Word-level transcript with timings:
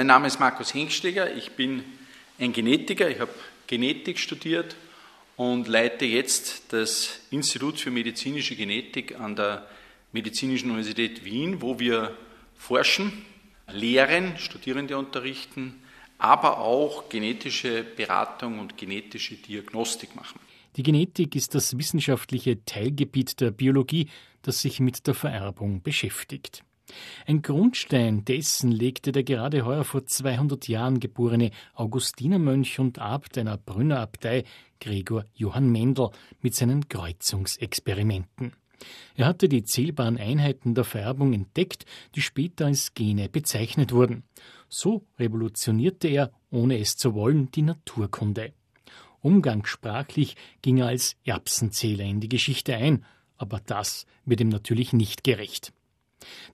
Mein 0.00 0.06
Name 0.06 0.28
ist 0.28 0.40
Markus 0.40 0.72
Hengstleger, 0.72 1.36
ich 1.36 1.50
bin 1.50 1.84
ein 2.38 2.54
Genetiker, 2.54 3.10
ich 3.10 3.20
habe 3.20 3.34
Genetik 3.66 4.18
studiert 4.18 4.74
und 5.36 5.68
leite 5.68 6.06
jetzt 6.06 6.72
das 6.72 7.20
Institut 7.30 7.78
für 7.78 7.90
medizinische 7.90 8.56
Genetik 8.56 9.20
an 9.20 9.36
der 9.36 9.68
Medizinischen 10.12 10.70
Universität 10.70 11.22
Wien, 11.22 11.60
wo 11.60 11.78
wir 11.78 12.16
forschen, 12.56 13.12
lehren, 13.70 14.38
Studierende 14.38 14.96
unterrichten, 14.96 15.82
aber 16.16 16.60
auch 16.60 17.10
genetische 17.10 17.84
Beratung 17.84 18.58
und 18.58 18.78
genetische 18.78 19.34
Diagnostik 19.34 20.16
machen. 20.16 20.40
Die 20.76 20.82
Genetik 20.82 21.36
ist 21.36 21.54
das 21.54 21.76
wissenschaftliche 21.76 22.64
Teilgebiet 22.64 23.38
der 23.42 23.50
Biologie, 23.50 24.08
das 24.40 24.62
sich 24.62 24.80
mit 24.80 25.06
der 25.06 25.12
Vererbung 25.12 25.82
beschäftigt. 25.82 26.64
Ein 27.26 27.42
Grundstein 27.42 28.24
dessen 28.24 28.70
legte 28.70 29.12
der 29.12 29.24
gerade 29.24 29.64
heuer 29.64 29.84
vor 29.84 30.06
200 30.06 30.68
Jahren 30.68 31.00
geborene 31.00 31.50
Augustinermönch 31.74 32.78
und 32.78 32.98
Abt 32.98 33.38
einer 33.38 33.56
Brünner 33.56 34.00
Abtei 34.00 34.44
Gregor 34.80 35.24
Johann 35.34 35.70
Mendel 35.70 36.10
mit 36.40 36.54
seinen 36.54 36.88
Kreuzungsexperimenten. 36.88 38.52
Er 39.14 39.26
hatte 39.26 39.48
die 39.48 39.62
zählbaren 39.62 40.16
Einheiten 40.16 40.74
der 40.74 40.84
Vererbung 40.84 41.32
entdeckt, 41.32 41.84
die 42.14 42.22
später 42.22 42.66
als 42.66 42.94
Gene 42.94 43.28
bezeichnet 43.28 43.92
wurden. 43.92 44.24
So 44.68 45.04
revolutionierte 45.18 46.08
er, 46.08 46.32
ohne 46.50 46.78
es 46.78 46.96
zu 46.96 47.14
wollen, 47.14 47.50
die 47.50 47.62
Naturkunde. 47.62 48.52
Umgangssprachlich 49.20 50.36
ging 50.62 50.78
er 50.78 50.86
als 50.86 51.16
Erbsenzähler 51.24 52.04
in 52.04 52.20
die 52.20 52.28
Geschichte 52.28 52.74
ein, 52.74 53.04
aber 53.36 53.60
das 53.60 54.06
wird 54.24 54.40
ihm 54.40 54.48
natürlich 54.48 54.92
nicht 54.92 55.24
gerecht. 55.24 55.72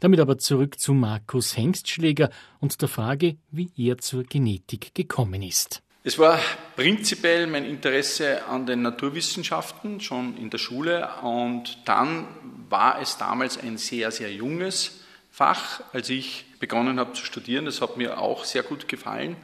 Damit 0.00 0.20
aber 0.20 0.38
zurück 0.38 0.78
zu 0.78 0.94
Markus 0.94 1.56
Hengstschläger 1.56 2.30
und 2.60 2.80
der 2.80 2.88
Frage, 2.88 3.36
wie 3.50 3.70
er 3.76 3.98
zur 3.98 4.24
Genetik 4.24 4.94
gekommen 4.94 5.42
ist. 5.42 5.82
Es 6.04 6.20
war 6.20 6.38
prinzipiell 6.76 7.48
mein 7.48 7.64
Interesse 7.64 8.46
an 8.46 8.64
den 8.64 8.82
Naturwissenschaften 8.82 10.00
schon 10.00 10.36
in 10.36 10.50
der 10.50 10.58
Schule 10.58 11.08
und 11.22 11.78
dann 11.84 12.28
war 12.68 13.00
es 13.00 13.18
damals 13.18 13.58
ein 13.58 13.76
sehr, 13.76 14.12
sehr 14.12 14.32
junges 14.32 15.00
Fach, 15.32 15.82
als 15.92 16.08
ich 16.08 16.44
begonnen 16.60 17.00
habe 17.00 17.12
zu 17.12 17.24
studieren. 17.24 17.64
Das 17.64 17.80
hat 17.80 17.96
mir 17.96 18.20
auch 18.20 18.44
sehr 18.44 18.62
gut 18.62 18.86
gefallen. 18.86 19.36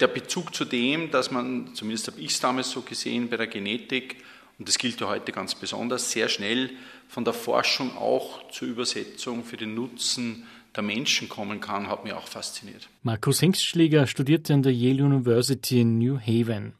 Der 0.00 0.08
Bezug 0.08 0.52
zu 0.52 0.64
dem, 0.64 1.12
dass 1.12 1.30
man, 1.30 1.74
zumindest 1.74 2.08
habe 2.08 2.20
ich 2.20 2.32
es 2.32 2.40
damals 2.40 2.70
so 2.70 2.82
gesehen, 2.82 3.28
bei 3.30 3.36
der 3.36 3.46
Genetik 3.46 4.16
und 4.60 4.68
das 4.68 4.76
gilt 4.76 5.00
ja 5.00 5.08
heute 5.08 5.32
ganz 5.32 5.54
besonders, 5.54 6.12
sehr 6.12 6.28
schnell 6.28 6.70
von 7.08 7.24
der 7.24 7.32
Forschung 7.32 7.96
auch 7.96 8.46
zur 8.50 8.68
Übersetzung 8.68 9.42
für 9.42 9.56
den 9.56 9.74
Nutzen 9.74 10.44
der 10.76 10.82
Menschen 10.82 11.30
kommen 11.30 11.60
kann, 11.60 11.88
hat 11.88 12.04
mich 12.04 12.12
auch 12.12 12.26
fasziniert. 12.26 12.90
Markus 13.02 13.40
Hengstschläger 13.40 14.06
studierte 14.06 14.52
an 14.52 14.62
der 14.62 14.74
Yale 14.74 15.02
University 15.02 15.80
in 15.80 15.98
New 15.98 16.20
Haven. 16.20 16.74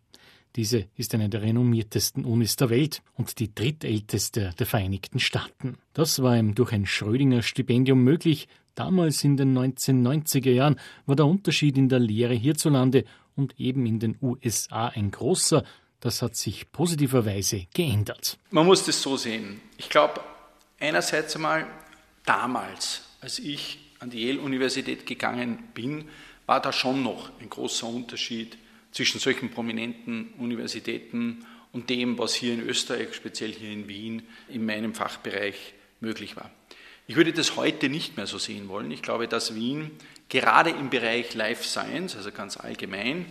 Diese 0.56 0.88
ist 0.96 1.14
eine 1.14 1.30
der 1.30 1.40
renommiertesten 1.40 2.26
Unis 2.26 2.56
der 2.56 2.68
Welt 2.68 3.02
und 3.14 3.38
die 3.38 3.54
drittälteste 3.54 4.52
der 4.58 4.66
Vereinigten 4.66 5.18
Staaten. 5.18 5.78
Das 5.94 6.22
war 6.22 6.36
ihm 6.36 6.54
durch 6.54 6.72
ein 6.72 6.84
Schrödinger 6.84 7.40
Stipendium 7.40 8.04
möglich. 8.04 8.46
Damals 8.74 9.24
in 9.24 9.38
den 9.38 9.56
1990er 9.56 10.50
Jahren 10.50 10.76
war 11.06 11.16
der 11.16 11.26
Unterschied 11.26 11.78
in 11.78 11.88
der 11.88 11.98
Lehre 11.98 12.34
hierzulande 12.34 13.04
und 13.36 13.58
eben 13.58 13.86
in 13.86 14.00
den 14.00 14.18
USA 14.20 14.88
ein 14.88 15.10
großer, 15.10 15.64
das 16.00 16.22
hat 16.22 16.36
sich 16.36 16.72
positiverweise 16.72 17.66
geändert. 17.72 18.38
Man 18.50 18.66
muss 18.66 18.84
das 18.84 19.00
so 19.00 19.16
sehen. 19.16 19.60
Ich 19.76 19.88
glaube, 19.88 20.20
einerseits 20.78 21.36
einmal 21.36 21.66
damals, 22.24 23.02
als 23.20 23.38
ich 23.38 23.78
an 23.98 24.10
die 24.10 24.26
Yale-Universität 24.26 25.06
gegangen 25.06 25.68
bin, 25.74 26.08
war 26.46 26.60
da 26.60 26.72
schon 26.72 27.02
noch 27.02 27.30
ein 27.40 27.50
großer 27.50 27.86
Unterschied 27.86 28.56
zwischen 28.92 29.20
solchen 29.20 29.50
prominenten 29.50 30.32
Universitäten 30.38 31.46
und 31.72 31.90
dem, 31.90 32.18
was 32.18 32.34
hier 32.34 32.54
in 32.54 32.60
Österreich, 32.62 33.14
speziell 33.14 33.52
hier 33.52 33.70
in 33.70 33.86
Wien, 33.88 34.22
in 34.48 34.66
meinem 34.66 34.94
Fachbereich 34.94 35.74
möglich 36.00 36.34
war. 36.36 36.50
Ich 37.06 37.16
würde 37.16 37.32
das 37.32 37.56
heute 37.56 37.88
nicht 37.88 38.16
mehr 38.16 38.26
so 38.26 38.38
sehen 38.38 38.68
wollen. 38.68 38.90
Ich 38.90 39.02
glaube, 39.02 39.28
dass 39.28 39.54
Wien 39.54 39.90
gerade 40.28 40.70
im 40.70 40.90
Bereich 40.90 41.34
Life 41.34 41.64
Science, 41.64 42.16
also 42.16 42.30
ganz 42.30 42.56
allgemein, 42.56 43.26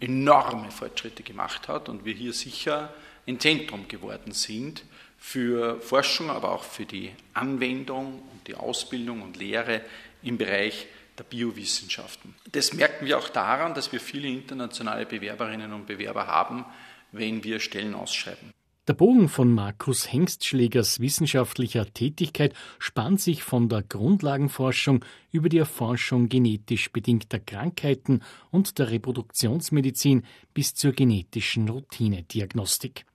enorme 0.00 0.70
Fortschritte 0.70 1.22
gemacht 1.22 1.68
hat 1.68 1.88
und 1.88 2.04
wir 2.04 2.14
hier 2.14 2.32
sicher 2.32 2.92
ein 3.26 3.40
Zentrum 3.40 3.88
geworden 3.88 4.32
sind 4.32 4.84
für 5.18 5.80
Forschung, 5.80 6.30
aber 6.30 6.52
auch 6.52 6.64
für 6.64 6.84
die 6.84 7.10
Anwendung 7.32 8.22
und 8.32 8.46
die 8.46 8.54
Ausbildung 8.54 9.22
und 9.22 9.36
Lehre 9.36 9.80
im 10.22 10.36
Bereich 10.36 10.86
der 11.16 11.24
Biowissenschaften. 11.24 12.34
Das 12.52 12.72
merken 12.72 13.06
wir 13.06 13.18
auch 13.18 13.28
daran, 13.28 13.74
dass 13.74 13.92
wir 13.92 14.00
viele 14.00 14.28
internationale 14.28 15.06
Bewerberinnen 15.06 15.72
und 15.72 15.86
Bewerber 15.86 16.26
haben, 16.26 16.64
wenn 17.12 17.44
wir 17.44 17.60
Stellen 17.60 17.94
ausschreiben. 17.94 18.52
Der 18.86 18.92
Bogen 18.92 19.30
von 19.30 19.50
Markus 19.50 20.12
Hengstschlägers 20.12 21.00
wissenschaftlicher 21.00 21.86
Tätigkeit 21.86 22.52
spannt 22.78 23.18
sich 23.18 23.42
von 23.42 23.70
der 23.70 23.82
Grundlagenforschung 23.82 25.02
über 25.32 25.48
die 25.48 25.56
Erforschung 25.56 26.28
genetisch 26.28 26.92
bedingter 26.92 27.38
Krankheiten 27.38 28.20
und 28.50 28.78
der 28.78 28.90
Reproduktionsmedizin 28.90 30.22
bis 30.52 30.74
zur 30.74 30.92
genetischen 30.92 31.66
Routinediagnostik. 31.66 33.06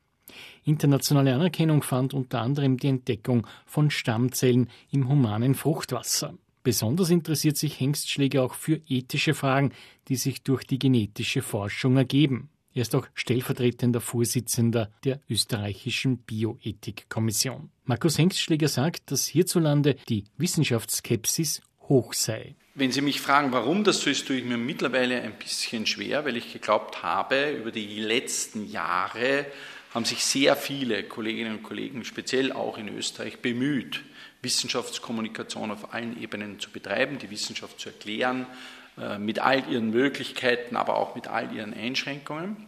Internationale 0.63 1.35
Anerkennung 1.35 1.83
fand 1.83 2.15
unter 2.15 2.41
anderem 2.41 2.77
die 2.77 2.87
Entdeckung 2.87 3.45
von 3.67 3.91
Stammzellen 3.91 4.71
im 4.89 5.07
humanen 5.07 5.53
Fruchtwasser. 5.53 6.33
Besonders 6.63 7.11
interessiert 7.11 7.57
sich 7.57 7.79
Hengstschläger 7.79 8.41
auch 8.41 8.55
für 8.55 8.81
ethische 8.87 9.35
Fragen, 9.35 9.71
die 10.07 10.15
sich 10.15 10.41
durch 10.41 10.63
die 10.65 10.79
genetische 10.79 11.43
Forschung 11.43 11.95
ergeben. 11.95 12.49
Er 12.73 12.83
ist 12.83 12.93
auch 12.93 13.07
stellvertretender 13.15 13.99
Vorsitzender 13.99 14.91
der 15.03 15.19
österreichischen 15.29 16.19
Bioethikkommission. 16.19 17.71
Markus 17.85 18.17
Hengstschläger 18.17 18.67
sagt, 18.67 19.11
dass 19.11 19.25
hierzulande 19.25 19.95
die 20.07 20.25
Wissenschaftsskepsis 20.37 21.61
hoch 21.81 22.13
sei. 22.13 22.55
Wenn 22.75 22.91
Sie 22.91 23.01
mich 23.01 23.19
fragen, 23.19 23.51
warum 23.51 23.83
das 23.83 24.01
so 24.01 24.09
ist, 24.09 24.27
tue 24.27 24.37
ich 24.37 24.45
mir 24.45 24.57
mittlerweile 24.57 25.21
ein 25.21 25.33
bisschen 25.37 25.87
schwer, 25.87 26.23
weil 26.25 26.37
ich 26.37 26.53
geglaubt 26.53 27.01
habe, 27.01 27.51
über 27.51 27.71
die 27.71 27.99
letzten 27.99 28.69
Jahre 28.69 29.47
haben 29.93 30.05
sich 30.05 30.23
sehr 30.23 30.55
viele 30.55 31.03
Kolleginnen 31.03 31.57
und 31.57 31.63
Kollegen, 31.63 32.05
speziell 32.05 32.51
auch 32.51 32.77
in 32.77 32.95
Österreich, 32.95 33.39
bemüht, 33.39 34.01
Wissenschaftskommunikation 34.43 35.71
auf 35.71 35.93
allen 35.93 36.21
Ebenen 36.21 36.59
zu 36.59 36.69
betreiben, 36.69 37.17
die 37.17 37.31
Wissenschaft 37.31 37.79
zu 37.79 37.89
erklären, 37.89 38.45
mit 39.19 39.39
all 39.39 39.69
ihren 39.69 39.91
Möglichkeiten, 39.91 40.75
aber 40.75 40.95
auch 40.95 41.15
mit 41.15 41.27
all 41.27 41.53
ihren 41.55 41.73
Einschränkungen. 41.73 42.67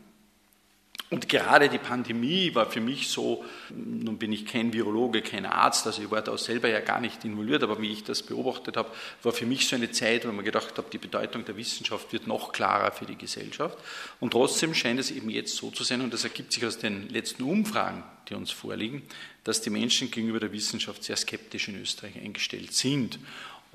Und 1.11 1.27
gerade 1.27 1.67
die 1.67 1.77
Pandemie 1.77 2.55
war 2.55 2.71
für 2.71 2.79
mich 2.79 3.09
so, 3.09 3.43
nun 3.69 4.17
bin 4.17 4.31
ich 4.31 4.45
kein 4.45 4.71
Virologe, 4.71 5.21
kein 5.21 5.45
Arzt, 5.45 5.85
also 5.85 6.01
ich 6.01 6.09
war 6.09 6.21
da 6.21 6.37
selber 6.37 6.69
ja 6.69 6.79
gar 6.79 7.01
nicht 7.01 7.25
involviert, 7.25 7.63
aber 7.63 7.81
wie 7.81 7.91
ich 7.91 8.05
das 8.05 8.23
beobachtet 8.23 8.77
habe, 8.77 8.89
war 9.21 9.33
für 9.33 9.45
mich 9.45 9.67
so 9.67 9.75
eine 9.75 9.91
Zeit, 9.91 10.25
wo 10.25 10.31
man 10.31 10.45
gedacht 10.45 10.77
habe, 10.77 10.87
die 10.89 10.97
Bedeutung 10.97 11.43
der 11.43 11.57
Wissenschaft 11.57 12.13
wird 12.13 12.27
noch 12.27 12.53
klarer 12.53 12.93
für 12.93 13.05
die 13.05 13.17
Gesellschaft. 13.17 13.77
Und 14.21 14.31
trotzdem 14.31 14.73
scheint 14.73 15.01
es 15.01 15.11
eben 15.11 15.29
jetzt 15.29 15.57
so 15.57 15.69
zu 15.69 15.83
sein, 15.83 15.99
und 15.99 16.13
das 16.13 16.23
ergibt 16.23 16.53
sich 16.53 16.65
aus 16.65 16.77
den 16.77 17.09
letzten 17.09 17.43
Umfragen, 17.43 18.05
die 18.29 18.35
uns 18.35 18.51
vorliegen, 18.51 19.01
dass 19.43 19.61
die 19.61 19.69
Menschen 19.69 20.11
gegenüber 20.11 20.39
der 20.39 20.53
Wissenschaft 20.53 21.03
sehr 21.03 21.17
skeptisch 21.17 21.67
in 21.67 21.81
Österreich 21.81 22.15
eingestellt 22.15 22.71
sind. 22.71 23.19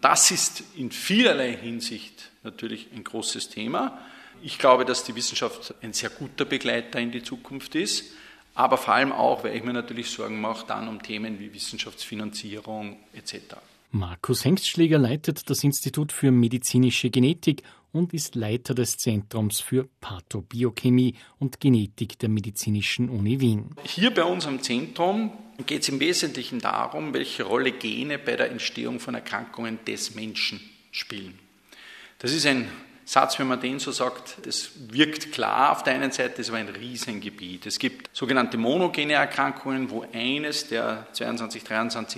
Das 0.01 0.31
ist 0.31 0.63
in 0.77 0.91
vielerlei 0.91 1.57
Hinsicht 1.57 2.31
natürlich 2.43 2.89
ein 2.95 3.03
großes 3.03 3.49
Thema. 3.49 3.99
Ich 4.43 4.59
glaube, 4.59 4.85
dass 4.85 5.05
die 5.05 5.15
Wissenschaft 5.15 5.75
ein 5.83 5.93
sehr 5.93 6.11
guter 6.11 6.45
Begleiter 6.45 7.01
in 7.01 7.11
die 7.11 7.23
Zukunft 7.23 7.75
ist, 7.75 8.13
aber 8.55 8.77
vor 8.79 8.95
allem 8.95 9.13
auch, 9.13 9.45
weil 9.45 9.57
ich 9.57 9.65
mir 9.65 9.73
natürlich 9.73 10.11
Sorgen 10.11 10.41
mache, 10.41 10.67
dann 10.67 10.89
um 10.89 11.03
Themen 11.03 11.39
wie 11.41 11.53
Wissenschaftsfinanzierung 11.53 12.99
etc. 13.15 13.57
Markus 13.91 14.45
Hengstschläger 14.45 14.99
leitet 14.99 15.49
das 15.49 15.65
Institut 15.65 16.13
für 16.13 16.31
medizinische 16.31 17.11
Genetik 17.11 17.63
und 17.97 18.13
ist 18.13 18.35
Leiter 18.35 18.75
des 18.75 18.99
Zentrums 18.99 19.61
für 19.61 19.89
Pathobiochemie 20.01 21.15
und 21.39 21.61
Genetik 21.61 22.19
der 22.19 22.29
Medizinischen 22.29 23.09
Uni 23.09 23.41
Wien. 23.41 23.71
Hier 23.85 24.13
bei 24.13 24.25
unserem 24.25 24.63
Zentrum 24.63 25.33
geht 25.65 25.83
es 25.83 25.89
im 25.89 25.99
Wesentlichen 25.99 26.61
darum, 26.61 27.15
welche 27.15 27.45
Rolle 27.45 27.73
Gene 27.73 28.19
bei 28.19 28.37
der 28.37 28.51
Entstehung 28.51 29.01
von 29.01 29.15
Erkrankungen 29.15 29.79
des 29.87 30.15
Menschen 30.15 30.61
spielen. 30.91 31.39
Das 32.19 32.33
ist 32.33 32.47
ein 32.47 32.69
Satz, 33.09 33.39
wenn 33.39 33.47
man 33.47 33.61
den 33.61 33.79
so 33.79 33.93
sagt, 33.93 34.45
das 34.45 34.71
wirkt 34.89 35.31
klar 35.31 35.71
auf 35.71 35.85
der 35.85 35.95
einen 35.95 36.11
Seite, 36.11 36.41
ist 36.41 36.49
aber 36.49 36.59
ein 36.59 36.69
Riesengebiet. 36.69 37.65
Es 37.65 37.79
gibt 37.79 38.11
sogenannte 38.13 38.59
monogene 38.59 39.13
Erkrankungen, 39.13 39.91
wo 39.91 40.05
eines 40.13 40.67
der 40.67 41.07
22.000, 41.15 41.65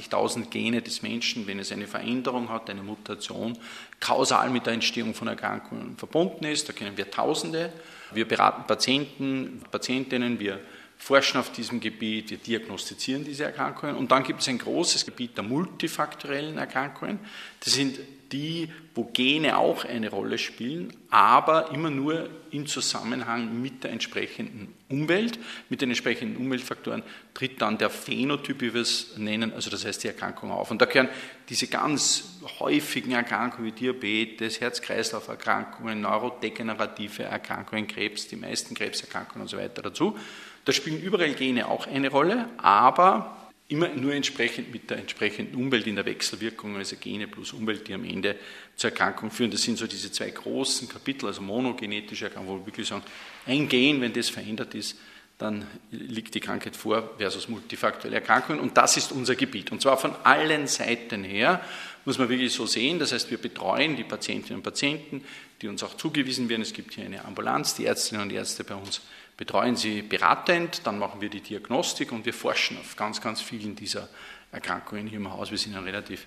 23.000 0.08 0.48
Gene 0.48 0.80
des 0.80 1.02
Menschen, 1.02 1.46
wenn 1.46 1.58
es 1.58 1.72
eine 1.72 1.86
Veränderung 1.86 2.48
hat, 2.48 2.70
eine 2.70 2.82
Mutation, 2.82 3.58
kausal 4.00 4.48
mit 4.48 4.64
der 4.64 4.72
Entstehung 4.72 5.12
von 5.12 5.28
Erkrankungen 5.28 5.98
verbunden 5.98 6.46
ist. 6.46 6.70
Da 6.70 6.72
kennen 6.72 6.96
wir 6.96 7.10
Tausende. 7.10 7.70
Wir 8.12 8.26
beraten 8.26 8.66
Patienten, 8.66 9.62
Patientinnen, 9.70 10.40
wir 10.40 10.58
forschen 10.96 11.38
auf 11.38 11.52
diesem 11.52 11.80
Gebiet, 11.80 12.30
wir 12.30 12.38
diagnostizieren 12.38 13.26
diese 13.26 13.44
Erkrankungen. 13.44 13.94
Und 13.94 14.10
dann 14.10 14.22
gibt 14.22 14.40
es 14.40 14.48
ein 14.48 14.56
großes 14.56 15.04
Gebiet 15.04 15.36
der 15.36 15.44
multifaktorellen 15.44 16.56
Erkrankungen. 16.56 17.18
Das 17.60 17.74
sind 17.74 17.98
die, 18.32 18.68
wo 18.94 19.04
Gene 19.04 19.56
auch 19.58 19.84
eine 19.84 20.10
Rolle 20.10 20.38
spielen, 20.38 20.92
aber 21.10 21.70
immer 21.72 21.90
nur 21.90 22.28
im 22.50 22.66
Zusammenhang 22.66 23.60
mit 23.60 23.84
der 23.84 23.92
entsprechenden 23.92 24.74
Umwelt. 24.88 25.38
Mit 25.68 25.80
den 25.80 25.90
entsprechenden 25.90 26.36
Umweltfaktoren 26.36 27.02
tritt 27.34 27.60
dann 27.62 27.78
der 27.78 27.90
Phänotyp, 27.90 28.60
wie 28.60 28.74
wir 28.74 28.82
es 28.82 29.16
nennen, 29.16 29.52
also 29.52 29.70
das 29.70 29.84
heißt 29.84 30.04
die 30.04 30.08
Erkrankung 30.08 30.50
auf. 30.50 30.70
Und 30.70 30.80
da 30.82 30.86
gehören 30.86 31.08
diese 31.48 31.68
ganz 31.68 32.40
häufigen 32.58 33.12
Erkrankungen 33.12 33.66
wie 33.66 33.72
Diabetes, 33.72 34.60
Herz-Kreislauf-Erkrankungen, 34.60 36.00
neurodegenerative 36.00 37.24
Erkrankungen, 37.24 37.86
Krebs, 37.86 38.28
die 38.28 38.36
meisten 38.36 38.74
Krebserkrankungen 38.74 39.42
und 39.42 39.48
so 39.48 39.58
weiter 39.58 39.82
dazu. 39.82 40.18
Da 40.64 40.72
spielen 40.72 41.00
überall 41.00 41.32
Gene 41.32 41.68
auch 41.68 41.86
eine 41.86 42.10
Rolle, 42.10 42.48
aber 42.58 43.37
immer 43.68 43.88
nur 43.88 44.14
entsprechend 44.14 44.72
mit 44.72 44.88
der 44.88 44.98
entsprechenden 44.98 45.54
Umwelt 45.54 45.86
in 45.86 45.96
der 45.96 46.06
Wechselwirkung, 46.06 46.76
also 46.76 46.96
Gene 46.96 47.28
plus 47.28 47.52
Umwelt, 47.52 47.86
die 47.86 47.94
am 47.94 48.04
Ende 48.04 48.36
zur 48.76 48.90
Erkrankung 48.90 49.30
führen. 49.30 49.50
Das 49.50 49.62
sind 49.62 49.76
so 49.76 49.86
diese 49.86 50.10
zwei 50.10 50.30
großen 50.30 50.88
Kapitel, 50.88 51.26
also 51.26 51.42
monogenetische 51.42 52.24
Erkrankung, 52.24 52.54
wo 52.54 52.58
wir 52.60 52.66
wirklich 52.66 52.88
sagen, 52.88 53.02
ein 53.46 53.68
Gen, 53.68 54.00
wenn 54.00 54.12
das 54.12 54.30
verändert 54.30 54.74
ist, 54.74 54.98
dann 55.36 55.66
liegt 55.92 56.34
die 56.34 56.40
Krankheit 56.40 56.74
vor 56.74 57.14
versus 57.16 57.48
multifaktuelle 57.48 58.16
Erkrankungen. 58.16 58.60
Und 58.60 58.76
das 58.76 58.96
ist 58.96 59.12
unser 59.12 59.36
Gebiet. 59.36 59.70
Und 59.70 59.80
zwar 59.80 59.96
von 59.96 60.14
allen 60.24 60.66
Seiten 60.66 61.22
her, 61.22 61.62
muss 62.04 62.18
man 62.18 62.28
wirklich 62.28 62.52
so 62.52 62.66
sehen. 62.66 62.98
Das 62.98 63.12
heißt, 63.12 63.30
wir 63.30 63.38
betreuen 63.38 63.94
die 63.96 64.02
Patientinnen 64.02 64.56
und 64.56 64.62
Patienten, 64.62 65.22
die 65.60 65.68
uns 65.68 65.82
auch 65.84 65.96
zugewiesen 65.96 66.48
werden. 66.48 66.62
Es 66.62 66.72
gibt 66.72 66.94
hier 66.94 67.04
eine 67.04 67.24
Ambulanz, 67.24 67.74
die 67.74 67.84
Ärztinnen 67.84 68.22
und 68.22 68.32
Ärzte 68.32 68.64
bei 68.64 68.74
uns 68.74 69.02
betreuen 69.38 69.76
sie 69.76 70.02
beratend, 70.02 70.82
dann 70.84 70.98
machen 70.98 71.22
wir 71.22 71.30
die 71.30 71.40
Diagnostik 71.40 72.12
und 72.12 72.26
wir 72.26 72.34
forschen 72.34 72.76
auf 72.76 72.96
ganz, 72.96 73.22
ganz 73.22 73.40
vielen 73.40 73.74
dieser 73.74 74.08
Erkrankungen 74.52 75.06
hier 75.06 75.18
im 75.18 75.32
Haus. 75.32 75.50
Wir 75.50 75.58
sind 75.58 75.74
ein 75.76 75.84
relativ 75.84 76.26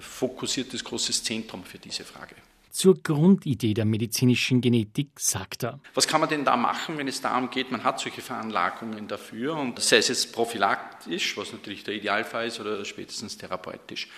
fokussiertes, 0.00 0.84
großes 0.84 1.22
Zentrum 1.22 1.64
für 1.64 1.78
diese 1.78 2.04
Frage. 2.04 2.34
Zur 2.70 3.02
Grundidee 3.02 3.74
der 3.74 3.84
medizinischen 3.84 4.60
Genetik 4.60 5.08
sagt 5.18 5.64
er. 5.64 5.80
Was 5.94 6.06
kann 6.06 6.20
man 6.20 6.28
denn 6.28 6.44
da 6.44 6.56
machen, 6.56 6.98
wenn 6.98 7.08
es 7.08 7.20
darum 7.20 7.48
geht, 7.50 7.70
man 7.70 7.82
hat 7.82 7.98
solche 7.98 8.20
Veranlagungen 8.20 9.08
dafür 9.08 9.56
und 9.56 9.80
sei 9.80 9.98
es 9.98 10.08
jetzt 10.08 10.32
prophylaktisch, 10.32 11.36
was 11.36 11.52
natürlich 11.52 11.84
der 11.84 11.94
Idealfall 11.94 12.48
ist, 12.48 12.60
oder 12.60 12.84
spätestens 12.84 13.38
therapeutisch. 13.38 14.08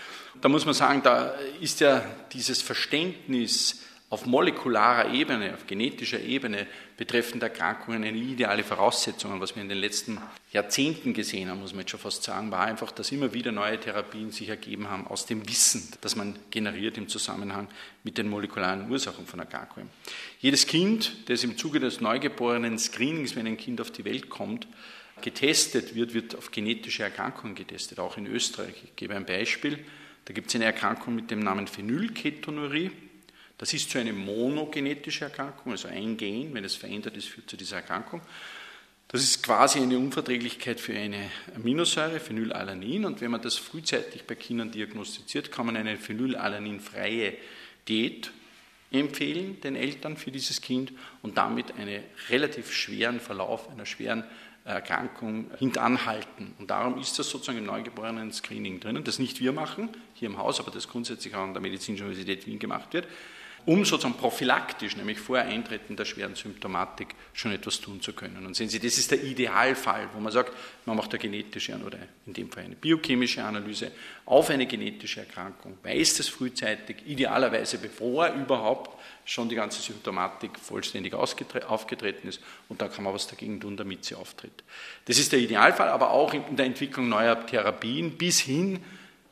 Da 0.40 0.48
muss 0.48 0.64
man 0.64 0.75
sagen, 0.75 1.02
da 1.02 1.34
ist 1.60 1.81
ja 1.81 2.04
dieses 2.32 2.60
Verständnis 2.60 3.82
auf 4.11 4.27
molekularer 4.27 5.15
Ebene, 5.15 5.55
auf 5.55 5.69
genetischer 5.69 6.19
Ebene 6.21 6.67
betreffend 6.97 7.45
Erkrankungen 7.45 8.03
eine 8.03 8.19
ideale 8.19 8.65
Voraussetzung. 8.65 9.33
Und 9.33 9.41
was 9.41 9.55
wir 9.55 9.62
in 9.62 9.69
den 9.69 9.79
letzten 9.79 10.19
Jahrzehnten 10.53 11.15
gesehen 11.15 11.49
haben, 11.49 11.61
muss 11.61 11.73
man 11.73 11.83
jetzt 11.83 11.93
schon 11.93 12.01
fast 12.01 12.25
sagen, 12.25 12.51
war 12.51 12.67
einfach, 12.67 12.91
dass 12.91 13.12
immer 13.12 13.33
wieder 13.33 13.53
neue 13.53 13.79
Therapien 13.79 14.33
sich 14.33 14.49
ergeben 14.49 14.91
haben 14.91 15.07
aus 15.07 15.27
dem 15.27 15.49
Wissen, 15.49 15.89
das 16.01 16.17
man 16.17 16.35
generiert 16.51 16.99
im 16.99 17.07
Zusammenhang 17.07 17.69
mit 18.03 18.19
den 18.19 18.29
molekularen 18.29 18.91
Ursachen 18.91 19.27
von 19.27 19.39
Erkrankungen. 19.39 19.89
Jedes 20.41 20.67
Kind, 20.67 21.29
das 21.31 21.45
im 21.45 21.57
Zuge 21.57 21.79
des 21.79 22.01
neugeborenen 22.01 22.81
Screenings, 22.81 23.37
wenn 23.37 23.47
ein 23.47 23.59
Kind 23.59 23.81
auf 23.81 23.93
die 23.93 24.05
Welt 24.05 24.29
kommt, 24.29 24.67
getestet 25.23 25.95
wird, 25.95 26.15
wird 26.15 26.35
auf 26.35 26.51
genetische 26.51 27.05
Erkrankungen 27.05 27.55
getestet, 27.55 28.01
auch 28.01 28.17
in 28.17 28.27
Österreich. 28.27 28.75
Ich 28.83 28.97
gebe 28.97 29.15
ein 29.15 29.25
Beispiel. 29.25 29.79
Da 30.25 30.35
gibt 30.35 30.49
es 30.49 30.57
eine 30.57 30.65
Erkrankung 30.65 31.15
mit 31.15 31.31
dem 31.31 31.39
Namen 31.39 31.69
Phenylketonurie. 31.69 32.91
Das 33.61 33.75
ist 33.75 33.91
so 33.91 33.99
eine 33.99 34.15
monogenetische 34.15 35.27
Erkrankung, 35.27 35.73
also 35.73 35.87
ein 35.87 36.17
Gen, 36.17 36.55
wenn 36.55 36.65
es 36.65 36.77
verändert 36.77 37.15
ist, 37.19 37.29
führt 37.29 37.51
zu 37.51 37.59
dieser 37.59 37.77
Erkrankung. 37.77 38.23
Das 39.09 39.23
ist 39.23 39.43
quasi 39.43 39.81
eine 39.81 39.99
Unverträglichkeit 39.99 40.81
für 40.81 40.95
eine 40.97 41.31
Aminosäure, 41.55 42.21
Phenylalanin. 42.21 43.05
Und 43.05 43.21
wenn 43.21 43.31
man 43.31 43.43
das 43.43 43.57
frühzeitig 43.57 44.25
bei 44.25 44.35
Kindern 44.35 44.71
diagnostiziert, 44.71 45.53
kann 45.53 45.67
man 45.67 45.77
eine 45.77 45.99
phenylalaninfreie 45.99 47.35
Diät 47.87 48.31
empfehlen 48.91 49.61
den 49.61 49.77
Eltern 49.77 50.17
für 50.17 50.31
dieses 50.31 50.62
Kind 50.62 50.95
und 51.21 51.37
damit 51.37 51.75
einen 51.77 52.03
relativ 52.31 52.73
schweren 52.73 53.21
Verlauf 53.21 53.69
einer 53.69 53.85
schweren 53.85 54.25
Erkrankung 54.65 55.51
hintanhalten. 55.59 56.55
Und 56.59 56.71
darum 56.71 56.99
ist 56.99 57.19
das 57.19 57.29
sozusagen 57.29 57.59
im 57.59 57.67
neugeborenen 57.67 58.33
Screening 58.33 58.81
drinnen, 58.81 59.05
das 59.05 59.19
nicht 59.19 59.39
wir 59.39 59.53
machen, 59.53 59.91
hier 60.15 60.31
im 60.31 60.39
Haus, 60.39 60.61
aber 60.61 60.71
das 60.71 60.89
grundsätzlich 60.89 61.35
auch 61.35 61.43
an 61.43 61.53
der 61.53 61.61
Medizinischen 61.61 62.07
Universität 62.07 62.47
Wien 62.47 62.59
gemacht 62.59 62.95
wird 62.95 63.07
um 63.67 63.85
sozusagen 63.85 64.19
prophylaktisch, 64.19 64.97
nämlich 64.97 65.19
vor 65.19 65.39
Eintreten 65.39 65.97
der 65.97 66.05
schweren 66.05 66.35
Symptomatik, 66.35 67.15
schon 67.33 67.53
etwas 67.53 67.81
tun 67.81 68.01
zu 68.01 68.12
können. 68.12 68.47
Und 68.47 68.57
sehen 68.57 68.69
Sie, 68.69 68.79
das 68.79 68.99
ist 68.99 69.11
der 69.11 69.23
Idealfall, 69.23 70.09
wo 70.15 70.21
man 70.21 70.33
sagt, 70.33 70.53
man 70.87 70.97
macht 70.97 71.11
eine 71.11 71.19
genetische 71.19 71.75
oder 71.85 71.99
in 72.27 72.33
dem 72.33 72.51
Fall 72.51 72.65
eine 72.65 72.77
biochemische 72.77 73.43
Analyse 73.45 73.93
auf 74.27 74.51
eine 74.51 74.67
genetische 74.67 75.21
Erkrankung, 75.21 75.79
weiß 75.83 76.17
das 76.17 76.29
frühzeitig, 76.29 76.99
idealerweise 77.07 77.79
bevor 77.79 78.29
überhaupt 78.29 78.99
schon 79.25 79.49
die 79.49 79.57
ganze 79.57 79.81
Symptomatik 79.83 80.59
vollständig 80.59 81.15
aufgetreten 81.15 82.29
ist 82.29 82.41
und 82.69 82.81
da 82.81 82.89
kann 82.89 83.05
man 83.05 83.15
was 83.15 83.27
dagegen 83.27 83.61
tun, 83.61 83.77
damit 83.77 84.05
sie 84.05 84.15
auftritt. 84.15 84.65
Das 85.05 85.19
ist 85.19 85.33
der 85.33 85.39
Idealfall, 85.39 85.89
aber 85.89 86.11
auch 86.11 86.35
in 86.35 86.57
der 86.57 86.67
Entwicklung 86.67 87.09
neuer 87.09 87.47
Therapien 87.47 88.17
bis 88.17 88.41
hin 88.41 88.83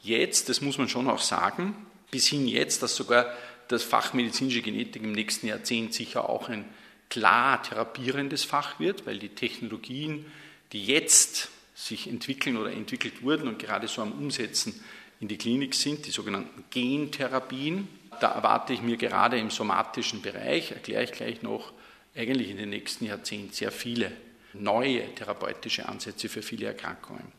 jetzt, 0.01 0.49
das 0.49 0.61
muss 0.61 0.79
man 0.79 0.89
schon 0.89 1.09
auch 1.09 1.21
sagen, 1.21 1.75
bis 2.11 2.27
hin 2.29 2.47
jetzt, 2.47 2.83
dass 2.83 2.97
sogar 2.97 3.27
das 3.69 3.83
Fach 3.83 4.13
medizinische 4.13 4.63
Genetik 4.63 5.03
im 5.03 5.13
nächsten 5.13 5.47
Jahrzehnt 5.47 5.95
sicher 5.95 6.29
auch 6.29 6.49
ein 6.49 6.65
klar 7.11 7.63
therapierendes 7.63 8.45
Fach 8.45 8.81
wird, 8.81 9.07
weil 9.07 9.19
die 9.19 9.31
Technologien, 9.31 10.27
die 10.73 10.85
jetzt 10.85 11.49
sich 11.75 12.09
entwickeln 12.09 12.57
oder 12.57 12.73
entwickelt 12.73 13.23
wurden 13.23 13.49
und 13.49 13.59
gerade 13.59 13.89
so 13.89 14.03
am 14.03 14.13
Umsetzen 14.13 14.83
in 15.21 15.29
die 15.29 15.39
Klinik 15.39 15.75
sind, 15.75 16.07
die 16.07 16.11
sogenannten 16.11 16.65
Gentherapien. 16.71 17.89
Da 18.21 18.33
erwarte 18.33 18.73
ich 18.73 18.83
mir 18.83 18.97
gerade 18.97 19.39
im 19.39 19.51
somatischen 19.51 20.23
Bereich, 20.23 20.73
erkläre 20.73 21.05
ich 21.05 21.13
gleich 21.13 21.43
noch, 21.43 21.73
eigentlich 22.17 22.51
in 22.51 22.57
den 22.57 22.71
nächsten 22.71 23.05
Jahrzehnten 23.05 23.53
sehr 23.53 23.71
viele 23.71 24.11
neue 24.55 25.15
therapeutische 25.15 25.89
Ansätze 25.89 26.29
für 26.29 26.43
viele 26.43 26.67
Erkrankungen. 26.67 27.33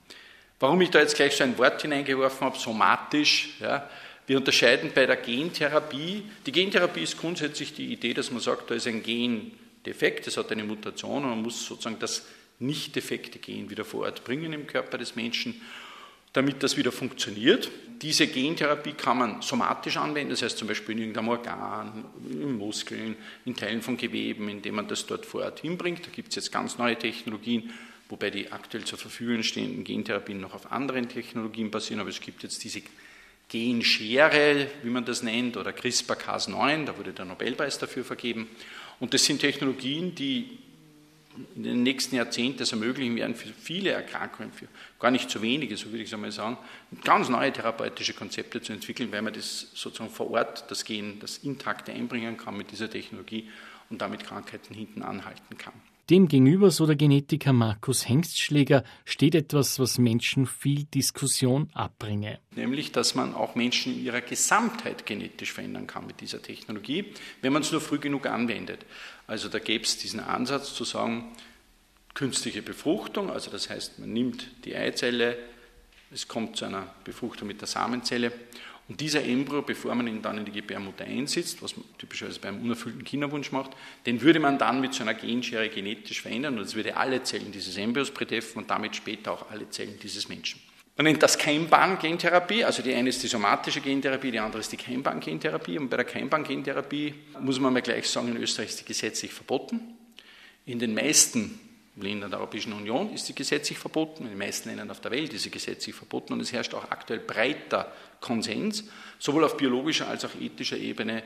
Warum 0.60 0.80
ich 0.82 0.90
da 0.90 1.00
jetzt 1.00 1.16
gleich 1.16 1.36
so 1.36 1.44
ein 1.44 1.58
Wort 1.58 1.82
hineingeworfen 1.82 2.42
habe, 2.42 2.58
somatisch, 2.58 3.56
ja, 3.60 3.90
wir 4.30 4.38
unterscheiden 4.38 4.92
bei 4.94 5.08
der 5.08 5.16
Gentherapie. 5.16 6.22
Die 6.46 6.52
Gentherapie 6.52 7.02
ist 7.02 7.18
grundsätzlich 7.18 7.74
die 7.74 7.92
Idee, 7.92 8.14
dass 8.14 8.30
man 8.30 8.40
sagt, 8.40 8.70
da 8.70 8.76
ist 8.76 8.86
ein 8.86 9.02
Gen 9.02 9.54
defekt, 9.84 10.28
es 10.28 10.38
hat 10.38 10.52
eine 10.52 10.64
Mutation 10.64 11.24
und 11.24 11.32
man 11.32 11.42
muss 11.42 11.66
sozusagen 11.66 11.98
das 11.98 12.28
nicht 12.60 12.96
defekte 12.96 13.40
Gen 13.40 13.72
wieder 13.72 13.84
vor 13.84 14.02
Ort 14.02 14.24
bringen 14.24 14.54
im 14.54 14.68
Körper 14.68 15.00
des 15.00 15.16
Menschen, 15.16 15.60
damit 16.32 16.62
das 16.62 16.78
wieder 16.78 16.92
funktioniert. 16.92 17.72
Diese 18.04 18.28
Gentherapie 18.28 18.92
kann 18.92 19.18
man 19.18 19.42
somatisch 19.42 19.98
anwenden, 19.98 20.30
das 20.30 20.44
heißt 20.44 20.60
zum 20.60 20.68
Beispiel 20.68 20.94
in 20.94 21.00
irgendeinem 21.00 21.30
Organ, 21.30 22.06
in 22.30 22.56
Muskeln, 22.56 23.16
in 23.46 23.56
Teilen 23.56 23.82
von 23.82 23.98
Geweben, 23.98 24.48
indem 24.48 24.76
man 24.76 24.88
das 24.88 25.08
dort 25.08 25.26
vor 25.26 25.42
Ort 25.42 25.62
hinbringt. 25.62 26.06
Da 26.06 26.12
gibt 26.12 26.30
es 26.30 26.36
jetzt 26.36 26.52
ganz 26.52 26.78
neue 26.78 26.96
Technologien, 26.96 27.74
wobei 28.10 28.30
die 28.30 28.52
aktuell 28.52 28.84
zur 28.84 29.00
Verfügung 29.00 29.42
stehenden 29.42 29.84
Gentherapien 29.84 30.40
noch 30.40 30.54
auf 30.54 30.72
anderen 30.72 31.10
Technologien 31.10 31.72
basieren, 31.72 32.00
aber 32.00 32.12
es 32.12 32.22
gibt 32.22 32.44
jetzt 32.44 32.64
diese 32.64 32.84
Genschere, 33.50 34.68
wie 34.84 34.90
man 34.90 35.04
das 35.06 35.24
nennt, 35.24 35.58
oder 35.58 35.72
CRISPR-Cas9, 35.72 36.86
da 36.86 36.98
wurde 36.98 37.12
der 37.12 37.26
Nobelpreis 37.26 37.80
dafür 37.80 38.06
vergeben. 38.06 38.48
Und 39.00 39.14
das 39.14 39.26
sind 39.26 39.40
Technologien, 39.40 40.16
die 40.16 40.60
in 41.56 41.64
den 41.64 41.84
nächsten 41.84 42.16
Jahrzehnten 42.16 42.64
es 42.64 42.72
ermöglichen 42.72 43.16
werden, 43.16 43.36
für 43.36 43.50
viele 43.50 43.92
Erkrankungen, 43.92 44.52
für 44.52 44.68
gar 45.00 45.12
nicht 45.12 45.30
zu 45.30 45.42
wenige, 45.42 45.78
so 45.78 45.88
würde 45.88 46.00
ich 46.00 46.10
es 46.10 46.14
einmal 46.14 46.32
sagen, 46.32 46.58
ganz 47.04 47.30
neue 47.30 47.52
therapeutische 47.52 48.14
Konzepte 48.14 48.62
zu 48.62 48.74
entwickeln, 48.74 49.12
weil 49.12 49.22
man 49.22 49.34
das 49.34 49.72
sozusagen 49.74 50.10
vor 50.10 50.32
Ort, 50.32 50.70
das 50.70 50.84
Gen, 50.84 51.20
das 51.20 51.40
Intakte 51.40 51.92
einbringen 51.94 52.38
kann 52.38 52.58
mit 52.58 52.72
dieser 52.72 52.90
Technologie 52.90 53.50
und 53.90 54.02
damit 54.02 54.26
Krankheiten 54.26 54.74
hinten 54.74 55.02
anhalten 55.02 55.58
kann. 55.58 55.74
Demgegenüber, 56.10 56.72
so 56.72 56.88
der 56.88 56.96
Genetiker 56.96 57.54
Markus 57.54 58.10
Hengstschläger, 58.10 58.84
steht 59.06 59.36
etwas, 59.36 59.78
was 59.78 60.00
Menschen 60.00 60.48
viel 60.48 60.86
Diskussion 60.86 61.70
abbringe. 61.74 62.40
Nämlich, 62.56 62.92
dass 62.92 63.14
man 63.14 63.36
auch 63.36 63.54
Menschen 63.54 63.94
in 63.94 64.04
ihrer 64.04 64.22
Gesamtheit 64.22 65.06
genetisch 65.06 65.54
verändern 65.54 65.86
kann 65.86 66.08
mit 66.08 66.20
dieser 66.20 66.42
Technologie, 66.42 67.14
wenn 67.44 67.54
man 67.54 67.62
es 67.62 67.72
nur 67.72 67.80
früh 67.80 68.00
genug 68.00 68.26
anwendet. 68.26 68.86
Also 69.28 69.50
da 69.50 69.60
gäbe 69.60 69.84
es 69.84 69.98
diesen 69.98 70.20
Ansatz 70.20 70.74
zu 70.74 70.84
sagen, 70.84 71.26
künstliche 72.16 72.64
Befruchtung, 72.64 73.30
also 73.30 73.52
das 73.52 73.70
heißt, 73.70 74.00
man 74.00 74.12
nimmt 74.12 74.66
die 74.66 74.76
Eizelle, 74.76 75.38
es 76.12 76.28
kommt 76.28 76.58
zu 76.58 76.66
einer 76.66 76.88
Befruchtung 77.04 77.48
mit 77.48 77.62
der 77.62 77.68
Samenzelle 77.68 78.32
und 78.90 79.00
dieser 79.00 79.24
Embryo, 79.24 79.62
bevor 79.62 79.94
man 79.94 80.08
ihn 80.08 80.22
dann 80.24 80.40
in 80.40 80.46
die 80.46 80.52
Gebärmutter 80.52 81.06
einsetzt, 81.06 81.62
was 81.62 81.78
man 81.78 81.86
typischerweise 82.00 82.40
beim 82.40 82.60
unerfüllten 82.60 83.04
Kinderwunsch 83.04 83.52
macht, 83.52 83.72
den 84.08 84.22
würde 84.22 84.40
man 84.40 84.58
dann 84.58 84.82
mit 84.82 84.96
so 84.96 85.04
einer 85.04 85.14
Genschere 85.14 85.70
genetisch 85.70 86.22
verändern 86.22 86.58
und 86.58 86.64
es 86.64 86.74
würde 86.74 86.98
alle 86.98 87.22
Zellen 87.22 87.52
dieses 87.52 87.78
Embryos 87.78 88.12
betreffen 88.12 88.58
und 88.58 88.70
damit 88.70 88.96
später 88.96 89.32
auch 89.32 89.52
alle 89.52 89.70
Zellen 89.70 90.00
dieses 90.02 90.28
Menschen. 90.28 90.60
Man 90.98 91.06
nennt 91.06 91.22
das 91.22 91.38
Keimbahn-Gentherapie, 91.38 92.66
also 92.66 92.82
die 92.82 92.94
eine 92.94 93.08
ist 93.08 93.22
die 93.24 93.28
somatische 93.28 93.80
Gentherapie, 93.80 94.32
die 94.32 94.40
andere 94.40 94.60
ist 94.60 94.72
die 94.72 94.78
Keimbahn-Gentherapie. 94.78 95.78
Und 95.78 95.90
bei 95.90 95.96
der 95.96 96.06
Keimbahn-Gentherapie 96.06 97.14
muss 97.40 97.58
man 97.60 97.72
mal 97.72 97.82
gleich 97.82 98.10
sagen, 98.10 98.28
in 98.28 98.38
Österreich 98.38 98.70
ist 98.70 98.82
die 98.82 98.86
gesetzlich 98.86 99.32
verboten. 99.32 99.80
In 100.66 100.78
den 100.80 100.94
meisten 100.94 101.60
Ländern 102.02 102.32
der 102.32 102.40
Europäischen 102.40 102.74
Union 102.74 103.14
ist 103.14 103.26
sie 103.26 103.34
gesetzlich 103.34 103.78
verboten, 103.78 104.24
in 104.24 104.30
den 104.30 104.38
meisten 104.38 104.70
Ländern 104.70 104.92
auf 104.92 105.02
der 105.02 105.12
Welt 105.12 105.34
ist 105.34 105.44
sie 105.44 105.52
gesetzlich 105.52 105.96
verboten 105.96 106.34
und 106.34 106.40
es 106.40 106.52
herrscht 106.54 106.74
auch 106.74 106.92
aktuell 106.92 107.20
breiter 107.20 107.92
Konsens, 108.22 108.86
sowohl 109.18 109.44
auf 109.44 109.58
biologischer 109.58 110.08
als 110.08 110.26
auch 110.26 110.36
ethischer 110.40 110.78
Ebene, 110.78 111.24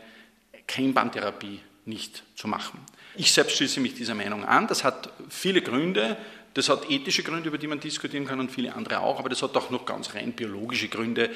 Keimbahntherapie 0.67 1.59
nicht 1.85 2.23
zu 2.35 2.47
machen. 2.47 2.79
Ich 3.15 3.31
selbst 3.31 3.57
schließe 3.57 3.79
mich 3.79 3.93
dieser 3.93 4.15
Meinung 4.15 4.45
an. 4.45 4.67
Das 4.67 4.83
hat 4.83 5.11
viele 5.29 5.61
Gründe. 5.61 6.17
Das 6.53 6.69
hat 6.69 6.89
ethische 6.89 7.23
Gründe, 7.23 7.49
über 7.49 7.57
die 7.57 7.67
man 7.67 7.79
diskutieren 7.79 8.25
kann 8.25 8.39
und 8.39 8.51
viele 8.51 8.73
andere 8.75 8.99
auch, 8.99 9.19
aber 9.19 9.29
das 9.29 9.41
hat 9.41 9.55
auch 9.57 9.71
noch 9.71 9.85
ganz 9.85 10.13
rein 10.13 10.33
biologische 10.33 10.87
Gründe. 10.87 11.31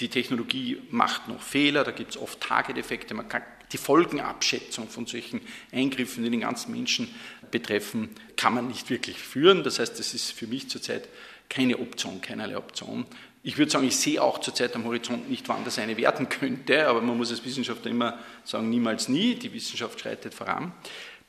Die 0.00 0.08
Technologie 0.08 0.80
macht 0.90 1.28
noch 1.28 1.40
Fehler, 1.40 1.84
da 1.84 1.92
gibt 1.92 2.12
es 2.12 2.16
oft 2.16 2.40
Target-Effekte, 2.40 3.14
man 3.14 3.28
kann 3.28 3.42
die 3.72 3.78
Folgenabschätzung 3.78 4.88
von 4.88 5.06
solchen 5.06 5.40
Eingriffen, 5.72 6.24
die 6.24 6.30
den 6.30 6.40
ganzen 6.40 6.72
Menschen 6.72 7.14
betreffen, 7.50 8.10
kann 8.36 8.54
man 8.54 8.68
nicht 8.68 8.90
wirklich 8.90 9.18
führen. 9.18 9.62
Das 9.62 9.78
heißt, 9.78 9.98
das 9.98 10.14
ist 10.14 10.32
für 10.32 10.46
mich 10.46 10.68
zurzeit 10.68 11.08
keine 11.48 11.78
Option, 11.78 12.20
keinerlei 12.20 12.56
Option. 12.56 13.06
Ich 13.42 13.56
würde 13.56 13.70
sagen, 13.70 13.86
ich 13.86 13.96
sehe 13.96 14.22
auch 14.22 14.40
zurzeit 14.40 14.74
am 14.74 14.84
Horizont 14.84 15.30
nicht, 15.30 15.48
wann 15.48 15.64
das 15.64 15.78
eine 15.78 15.96
werden 15.96 16.28
könnte, 16.40 16.86
aber 16.88 17.00
man 17.00 17.16
muss 17.16 17.30
als 17.30 17.44
Wissenschaftler 17.44 17.90
immer 17.90 18.18
sagen, 18.44 18.68
niemals 18.68 19.08
nie. 19.08 19.34
Die 19.34 19.52
Wissenschaft 19.52 20.00
schreitet 20.00 20.34
voran. 20.34 20.72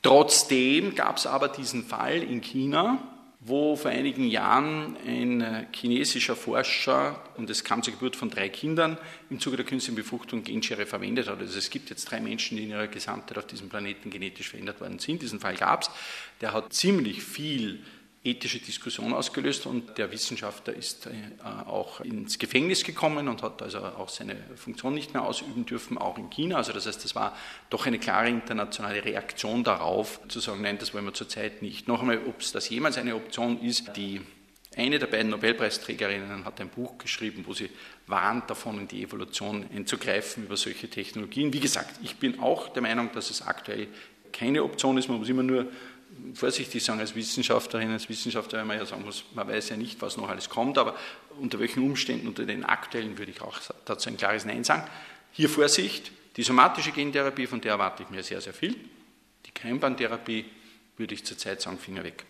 Trotzdem 0.02 0.96
gab 0.96 1.18
es 1.18 1.28
aber 1.28 1.50
diesen 1.50 1.84
Fall 1.84 2.24
in 2.24 2.42
China, 2.42 3.19
wo 3.42 3.78
vor 3.78 3.90
einigen 3.90 4.28
Jahren 4.28 4.98
ein 5.06 5.42
äh, 5.42 5.66
chinesischer 5.74 6.36
Forscher, 6.36 7.24
und 7.38 7.50
es 7.50 7.64
kam 7.64 7.82
zur 7.82 7.94
Geburt 7.94 8.18
von 8.18 8.30
drei 8.30 8.50
Kindern, 8.50 8.98
im 9.30 9.40
Zuge 9.40 9.56
der 9.56 9.66
künstlichen 9.66 9.96
Befruchtung 9.96 10.44
Genschere 10.44 10.86
verwendet 10.86 11.30
hat. 11.30 11.40
Also 11.40 11.58
es 11.58 11.70
gibt 11.70 11.90
jetzt 11.90 12.12
drei 12.12 12.20
Menschen, 12.20 12.58
die 12.58 12.64
in 12.64 12.72
ihrer 12.72 12.88
Gesamtheit 12.88 13.38
auf 13.38 13.48
diesem 13.48 13.70
Planeten 13.70 14.10
genetisch 14.10 14.50
verändert 14.50 14.82
worden 14.82 15.00
sind. 15.00 15.22
Diesen 15.22 15.40
Fall 15.40 15.56
gab 15.56 15.84
es. 15.84 15.92
Der 16.42 16.52
hat 16.52 16.74
ziemlich 16.74 17.24
viel 17.24 17.80
ethische 18.24 18.60
Diskussion 18.60 19.14
ausgelöst 19.14 19.66
und 19.66 19.98
der 19.98 20.12
Wissenschaftler 20.12 20.74
ist 20.74 21.06
äh, 21.06 21.12
auch 21.42 22.02
ins 22.02 22.38
Gefängnis 22.38 22.84
gekommen 22.84 23.30
und 23.30 23.42
hat 23.44 23.62
also 23.62 23.80
auch 23.80 24.10
seine 24.10 24.36
Funktion 24.56 24.94
nicht 24.94 25.14
mehr 25.14 25.24
ausüben 25.24 25.66
dürfen, 25.66 25.98
auch 25.98 26.18
in 26.18 26.30
China. 26.30 26.58
Also 26.58 26.74
das 26.74 26.86
heißt, 26.86 27.04
das 27.04 27.16
war 27.16 27.38
doch 27.70 27.86
eine 27.86 27.98
klare 27.98 28.28
internationale 28.28 29.06
Reaktion 29.06 29.64
darauf, 29.64 30.20
zu 30.28 30.42
sagen, 30.42 30.62
nein, 30.62 30.78
das 30.78 30.94
wollen 30.94 31.06
wir 31.06 31.14
zurzeit 31.14 31.62
nicht. 31.62 31.88
Noch 31.88 32.02
einmal, 32.02 32.20
ob 32.28 32.42
es 32.42 32.52
das 32.52 32.70
jemals 32.70 32.98
eine 32.98 33.16
Option 33.16 33.62
ist, 33.62 33.96
die 33.96 34.22
eine 34.76 35.00
der 35.00 35.08
beiden 35.08 35.32
Nobelpreisträgerinnen 35.32 36.46
hat 36.46 36.62
ein 36.62 36.70
Buch 36.70 36.98
geschrieben, 36.98 37.44
wo 37.48 37.54
sie 37.54 37.70
warnt 38.06 38.50
davon, 38.50 38.80
in 38.80 38.88
die 38.88 39.04
Evolution 39.04 39.66
einzugreifen 39.74 40.46
über 40.46 40.58
solche 40.58 40.90
Technologien. 40.90 41.54
Wie 41.54 41.60
gesagt, 41.60 42.00
ich 42.04 42.18
bin 42.18 42.40
auch 42.40 42.70
der 42.70 42.82
Meinung, 42.82 43.12
dass 43.14 43.30
es 43.30 43.42
aktuell 43.42 43.88
keine 44.32 44.64
Option 44.64 44.98
ist. 44.98 45.10
Man 45.10 45.18
muss 45.18 45.30
immer 45.30 45.44
nur 45.44 45.68
vorsichtig 46.34 46.84
sagen, 46.84 47.00
als 47.00 47.16
Wissenschaftlerin, 47.16 47.92
als 47.92 48.10
Wissenschaftler, 48.10 48.60
weil 48.60 48.66
man 48.66 48.78
ja 48.78 48.86
sagen 48.86 49.04
muss, 49.04 49.24
man 49.34 49.48
weiß 49.48 49.70
ja 49.70 49.78
nicht, 49.78 50.02
was 50.02 50.18
noch 50.18 50.30
alles 50.30 50.50
kommt, 50.50 50.78
aber 50.78 50.96
unter 51.40 51.60
welchen 51.60 51.84
Umständen, 51.84 52.28
unter 52.28 52.46
den 52.46 52.66
aktuellen, 52.66 53.18
würde 53.18 53.32
ich 53.32 53.42
auch 53.42 53.60
dazu 53.86 54.10
ein 54.10 54.18
klares 54.18 54.46
Nein 54.46 54.64
sagen. 54.64 54.84
Hier 55.32 55.50
Vorsicht, 55.50 56.12
die 56.36 56.44
somatische 56.44 56.92
Gentherapie, 56.92 57.48
von 57.48 57.62
der 57.62 57.74
erwarte 57.74 58.04
ich 58.04 58.10
mir 58.10 58.24
sehr, 58.24 58.42
sehr 58.42 58.54
viel. 58.54 58.76
Die 59.46 59.52
Keimbahntherapie 59.52 60.46
würde 60.98 61.14
ich 61.14 61.26
zurzeit 61.26 61.62
sagen, 61.62 61.78
Finger 61.78 62.04
weg. 62.04 62.26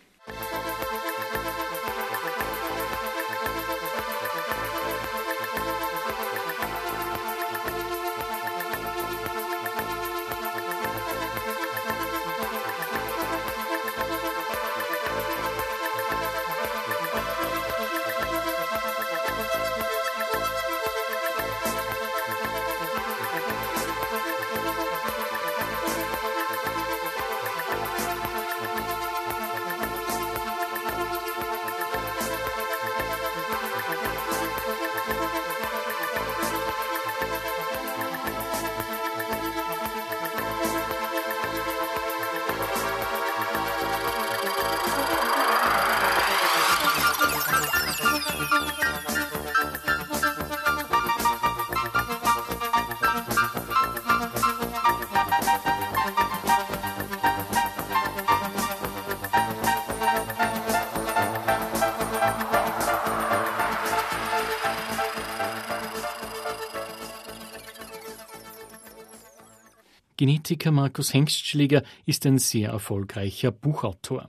Genetiker 70.20 70.70
Markus 70.70 71.14
Hengstschläger 71.14 71.82
ist 72.04 72.26
ein 72.26 72.36
sehr 72.36 72.72
erfolgreicher 72.72 73.50
Buchautor. 73.52 74.28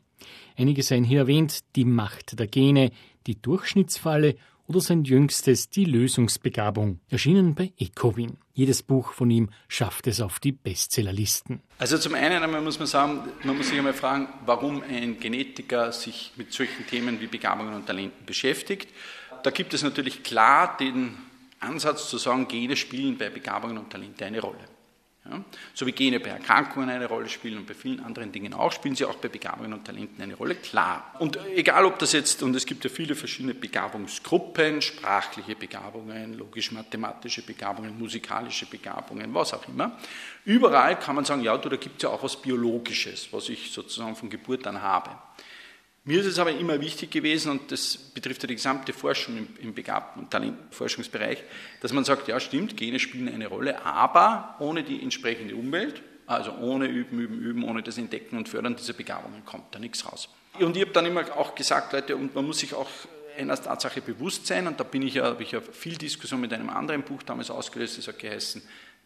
Einige 0.55 0.83
seien 0.83 1.03
hier 1.03 1.19
erwähnt 1.19 1.65
Die 1.75 1.83
Macht 1.83 2.39
der 2.39 2.47
Gene, 2.47 2.91
Die 3.27 3.41
Durchschnittsfalle 3.41 4.37
oder 4.67 4.79
sein 4.79 5.03
jüngstes 5.03 5.69
Die 5.69 5.83
Lösungsbegabung, 5.83 7.01
erschienen 7.09 7.55
bei 7.55 7.73
Ecowin. 7.77 8.37
Jedes 8.53 8.83
Buch 8.83 9.11
von 9.11 9.29
ihm 9.29 9.49
schafft 9.67 10.07
es 10.07 10.21
auf 10.21 10.39
die 10.39 10.53
Bestsellerlisten. 10.53 11.59
Also 11.77 11.97
zum 11.97 12.13
einen 12.13 12.41
einmal 12.41 12.61
muss 12.61 12.79
man 12.79 12.87
sagen, 12.87 13.29
man 13.43 13.57
muss 13.57 13.67
sich 13.67 13.77
einmal 13.77 13.91
fragen, 13.91 14.29
warum 14.45 14.83
ein 14.83 15.19
Genetiker 15.19 15.91
sich 15.91 16.31
mit 16.37 16.53
solchen 16.53 16.87
Themen 16.87 17.19
wie 17.19 17.27
Begabungen 17.27 17.73
und 17.73 17.85
Talenten 17.85 18.25
beschäftigt. 18.25 18.87
Da 19.43 19.49
gibt 19.49 19.73
es 19.73 19.83
natürlich 19.83 20.23
klar 20.23 20.77
den 20.77 21.17
Ansatz 21.59 22.09
zu 22.09 22.17
sagen, 22.17 22.47
Gene 22.47 22.77
spielen 22.77 23.17
bei 23.17 23.29
Begabungen 23.29 23.77
und 23.77 23.89
Talenten 23.89 24.23
eine 24.23 24.39
Rolle. 24.39 24.70
Ja? 25.29 25.43
So 25.73 25.85
wie 25.85 25.91
Gene 25.91 26.19
bei 26.19 26.29
Erkrankungen 26.29 26.89
eine 26.89 27.05
Rolle 27.05 27.29
spielen 27.29 27.59
und 27.59 27.67
bei 27.67 27.73
vielen 27.73 27.99
anderen 27.99 28.31
Dingen 28.31 28.53
auch, 28.53 28.71
spielen 28.71 28.95
sie 28.95 29.05
auch 29.05 29.15
bei 29.15 29.27
Begabungen 29.27 29.73
und 29.73 29.85
Talenten 29.85 30.21
eine 30.21 30.33
Rolle, 30.33 30.55
klar. 30.55 31.15
Und 31.19 31.37
egal 31.55 31.85
ob 31.85 31.99
das 31.99 32.13
jetzt, 32.13 32.41
und 32.41 32.55
es 32.55 32.65
gibt 32.65 32.83
ja 32.83 32.89
viele 32.89 33.13
verschiedene 33.13 33.53
Begabungsgruppen, 33.53 34.81
sprachliche 34.81 35.55
Begabungen, 35.55 36.37
logisch-mathematische 36.37 37.43
Begabungen, 37.43 37.97
musikalische 37.99 38.65
Begabungen, 38.65 39.33
was 39.33 39.53
auch 39.53 39.67
immer, 39.67 39.97
überall 40.45 40.97
kann 40.97 41.15
man 41.15 41.25
sagen, 41.25 41.43
ja, 41.43 41.55
du, 41.57 41.69
da 41.69 41.75
gibt 41.75 41.97
es 41.97 42.03
ja 42.03 42.09
auch 42.09 42.23
was 42.23 42.41
Biologisches, 42.41 43.31
was 43.31 43.49
ich 43.49 43.71
sozusagen 43.71 44.15
von 44.15 44.29
Geburt 44.29 44.65
an 44.65 44.81
habe. 44.81 45.11
Mir 46.03 46.19
ist 46.19 46.25
es 46.25 46.39
aber 46.39 46.51
immer 46.51 46.81
wichtig 46.81 47.11
gewesen, 47.11 47.51
und 47.51 47.71
das 47.71 47.95
betrifft 47.95 48.41
ja 48.41 48.47
die 48.47 48.55
gesamte 48.55 48.91
Forschung 48.91 49.47
im, 49.61 49.75
Begabten- 49.75 50.23
und 50.23 50.31
Talentforschungsbereich, 50.31 51.43
dass 51.79 51.93
man 51.93 52.03
sagt, 52.03 52.27
ja 52.27 52.39
stimmt, 52.39 52.75
Gene 52.75 52.99
spielen 52.99 53.29
eine 53.29 53.45
Rolle, 53.45 53.85
aber 53.85 54.55
ohne 54.59 54.83
die 54.83 54.99
entsprechende 55.03 55.55
Umwelt, 55.55 56.01
also 56.25 56.53
ohne 56.53 56.87
Üben, 56.87 57.19
Üben, 57.19 57.39
Üben, 57.39 57.63
ohne 57.63 57.83
das 57.83 57.99
Entdecken 57.99 58.37
und 58.37 58.49
Fördern 58.49 58.75
dieser 58.75 58.93
Begabungen 58.93 59.45
kommt 59.45 59.75
da 59.75 59.79
nichts 59.79 60.03
raus. 60.11 60.27
Und 60.59 60.75
ich 60.75 60.81
habe 60.81 60.91
dann 60.91 61.05
immer 61.05 61.37
auch 61.37 61.53
gesagt, 61.53 61.93
Leute, 61.93 62.15
und 62.15 62.33
man 62.33 62.47
muss 62.47 62.59
sich 62.59 62.73
auch 62.73 62.89
einer 63.37 63.55
Tatsache 63.55 64.01
bewusst 64.01 64.47
sein, 64.47 64.65
und 64.65 64.79
da 64.79 64.83
bin 64.83 65.03
ich 65.03 65.13
ja, 65.13 65.25
habe 65.25 65.43
ich 65.43 65.51
ja 65.51 65.61
viel 65.61 65.97
Diskussion 65.97 66.41
mit 66.41 66.51
einem 66.51 66.69
anderen 66.69 67.03
Buch 67.03 67.21
damals 67.21 67.51
ausgelöst, 67.51 67.99
das 67.99 68.07
hat 68.07 68.17
geheißen, 68.17 68.63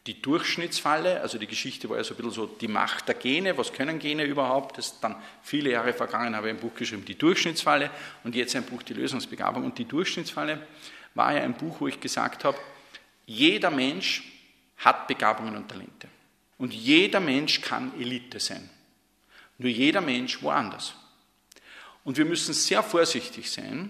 die 0.07 0.21
Durchschnittsfalle, 0.21 1.21
also 1.21 1.39
die 1.39 1.47
Geschichte 1.47 1.89
war 1.89 1.97
ja 1.97 2.03
so 2.03 2.13
ein 2.13 2.17
bisschen 2.17 2.31
so 2.31 2.45
die 2.45 2.67
Macht 2.67 3.07
der 3.07 3.15
Gene, 3.15 3.57
was 3.57 3.73
können 3.73 3.97
Gene 3.97 4.23
überhaupt, 4.23 4.77
das 4.77 4.87
ist 4.87 4.99
dann 5.01 5.15
viele 5.41 5.71
Jahre 5.71 5.93
vergangen, 5.93 6.35
habe 6.35 6.47
ich 6.47 6.53
ein 6.53 6.59
Buch 6.59 6.75
geschrieben, 6.75 7.03
die 7.05 7.17
Durchschnittsfalle 7.17 7.89
und 8.23 8.35
jetzt 8.35 8.55
ein 8.55 8.63
Buch, 8.63 8.83
die 8.83 8.93
Lösungsbegabung. 8.93 9.63
Und 9.63 9.77
die 9.79 9.85
Durchschnittsfalle 9.85 10.67
war 11.15 11.33
ja 11.33 11.41
ein 11.41 11.55
Buch, 11.55 11.77
wo 11.79 11.87
ich 11.87 11.99
gesagt 11.99 12.43
habe, 12.43 12.57
jeder 13.25 13.71
Mensch 13.71 14.23
hat 14.77 15.07
Begabungen 15.07 15.55
und 15.55 15.67
Talente. 15.67 16.07
Und 16.57 16.73
jeder 16.73 17.19
Mensch 17.19 17.61
kann 17.61 17.99
Elite 17.99 18.39
sein. 18.39 18.69
Nur 19.57 19.69
jeder 19.69 20.01
Mensch 20.01 20.41
woanders. 20.43 20.93
Und 22.03 22.17
wir 22.17 22.25
müssen 22.25 22.53
sehr 22.53 22.83
vorsichtig 22.83 23.49
sein, 23.49 23.89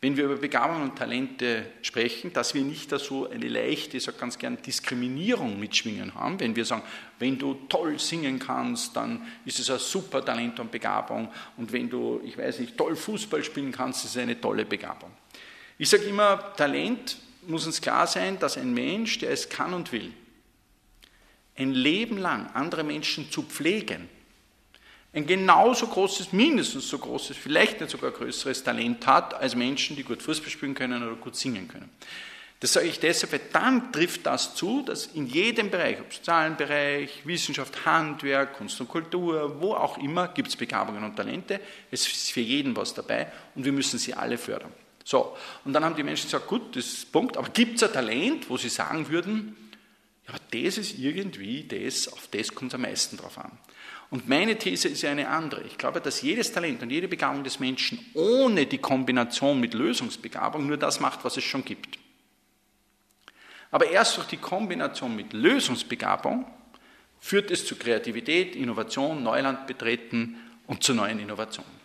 wenn 0.00 0.16
wir 0.16 0.26
über 0.26 0.36
Begabungen 0.36 0.82
und 0.82 0.96
Talente 0.96 1.66
sprechen, 1.82 2.32
dass 2.32 2.54
wir 2.54 2.62
nicht 2.62 2.92
da 2.92 3.00
so 3.00 3.28
eine 3.28 3.48
leichte, 3.48 3.96
ich 3.96 4.04
sage 4.04 4.16
ganz 4.18 4.38
gern, 4.38 4.60
Diskriminierung 4.62 5.58
mitschwingen 5.58 6.14
haben. 6.14 6.38
Wenn 6.38 6.54
wir 6.54 6.64
sagen, 6.64 6.82
wenn 7.18 7.36
du 7.36 7.54
toll 7.68 7.98
singen 7.98 8.38
kannst, 8.38 8.94
dann 8.94 9.26
ist 9.44 9.58
es 9.58 9.68
ein 9.70 9.80
super 9.80 10.24
Talent 10.24 10.60
und 10.60 10.70
Begabung. 10.70 11.28
Und 11.56 11.72
wenn 11.72 11.90
du, 11.90 12.20
ich 12.24 12.38
weiß 12.38 12.60
nicht, 12.60 12.76
toll 12.76 12.94
Fußball 12.94 13.42
spielen 13.42 13.72
kannst, 13.72 14.04
ist 14.04 14.12
es 14.12 14.22
eine 14.22 14.40
tolle 14.40 14.64
Begabung. 14.64 15.10
Ich 15.78 15.88
sage 15.88 16.04
immer, 16.04 16.54
Talent 16.56 17.16
muss 17.48 17.66
uns 17.66 17.80
klar 17.80 18.06
sein, 18.06 18.38
dass 18.38 18.56
ein 18.56 18.72
Mensch, 18.72 19.18
der 19.18 19.30
es 19.30 19.48
kann 19.48 19.74
und 19.74 19.90
will, 19.90 20.12
ein 21.56 21.72
Leben 21.72 22.18
lang 22.18 22.46
andere 22.54 22.84
Menschen 22.84 23.32
zu 23.32 23.42
pflegen, 23.42 24.08
ein 25.12 25.26
genauso 25.26 25.86
großes, 25.86 26.32
mindestens 26.32 26.88
so 26.88 26.98
großes, 26.98 27.36
vielleicht 27.36 27.80
nicht 27.80 27.90
sogar 27.90 28.10
größeres 28.10 28.62
Talent 28.62 29.06
hat 29.06 29.34
als 29.34 29.56
Menschen, 29.56 29.96
die 29.96 30.04
gut 30.04 30.22
Fußball 30.22 30.50
spielen 30.50 30.74
können 30.74 31.02
oder 31.02 31.16
gut 31.16 31.36
singen 31.36 31.66
können. 31.66 31.90
Das 32.60 32.72
sage 32.72 32.88
ich 32.88 32.98
deshalb, 32.98 33.32
weil 33.32 33.40
dann 33.52 33.92
trifft 33.92 34.26
das 34.26 34.56
zu, 34.56 34.82
dass 34.82 35.06
in 35.06 35.28
jedem 35.28 35.70
Bereich, 35.70 36.00
ob 36.00 36.12
sozialen 36.12 36.56
Bereich, 36.56 37.24
Wissenschaft, 37.24 37.86
Handwerk, 37.86 38.54
Kunst 38.54 38.80
und 38.80 38.88
Kultur, 38.88 39.60
wo 39.60 39.74
auch 39.74 39.96
immer, 39.98 40.26
gibt 40.28 40.48
es 40.48 40.56
Begabungen 40.56 41.04
und 41.04 41.14
Talente. 41.14 41.60
Es 41.90 42.06
ist 42.06 42.32
für 42.32 42.40
jeden 42.40 42.74
was 42.74 42.94
dabei 42.94 43.30
und 43.54 43.64
wir 43.64 43.72
müssen 43.72 43.98
sie 43.98 44.12
alle 44.12 44.36
fördern. 44.36 44.72
So, 45.04 45.36
und 45.64 45.72
dann 45.72 45.84
haben 45.84 45.94
die 45.94 46.02
Menschen 46.02 46.26
gesagt, 46.26 46.48
gut, 46.48 46.76
das 46.76 46.84
ist 46.84 47.12
Punkt, 47.12 47.36
aber 47.36 47.48
gibt 47.48 47.76
es 47.76 47.84
ein 47.84 47.92
Talent, 47.92 48.50
wo 48.50 48.56
sie 48.56 48.68
sagen 48.68 49.08
würden, 49.08 49.56
ja, 50.26 50.34
das 50.50 50.78
ist 50.78 50.98
irgendwie 50.98 51.62
das, 51.62 52.12
auf 52.12 52.28
das 52.30 52.54
kommt 52.54 52.72
es 52.72 52.74
am 52.74 52.82
meisten 52.82 53.16
drauf 53.16 53.38
an. 53.38 53.56
Und 54.10 54.28
meine 54.28 54.56
These 54.56 54.88
ist 54.88 55.02
ja 55.02 55.10
eine 55.10 55.28
andere. 55.28 55.62
Ich 55.64 55.76
glaube, 55.76 56.00
dass 56.00 56.22
jedes 56.22 56.52
Talent 56.52 56.82
und 56.82 56.90
jede 56.90 57.08
Begabung 57.08 57.44
des 57.44 57.60
Menschen 57.60 57.98
ohne 58.14 58.64
die 58.64 58.78
Kombination 58.78 59.60
mit 59.60 59.74
Lösungsbegabung 59.74 60.66
nur 60.66 60.78
das 60.78 60.98
macht, 60.98 61.24
was 61.24 61.36
es 61.36 61.44
schon 61.44 61.64
gibt. 61.64 61.98
Aber 63.70 63.90
erst 63.90 64.16
durch 64.16 64.28
die 64.28 64.38
Kombination 64.38 65.14
mit 65.14 65.34
Lösungsbegabung 65.34 66.46
führt 67.20 67.50
es 67.50 67.66
zu 67.66 67.76
Kreativität, 67.76 68.56
Innovation, 68.56 69.22
Neuland 69.22 69.66
betreten 69.66 70.36
und 70.66 70.82
zu 70.82 70.94
neuen 70.94 71.18
Innovationen. 71.18 71.77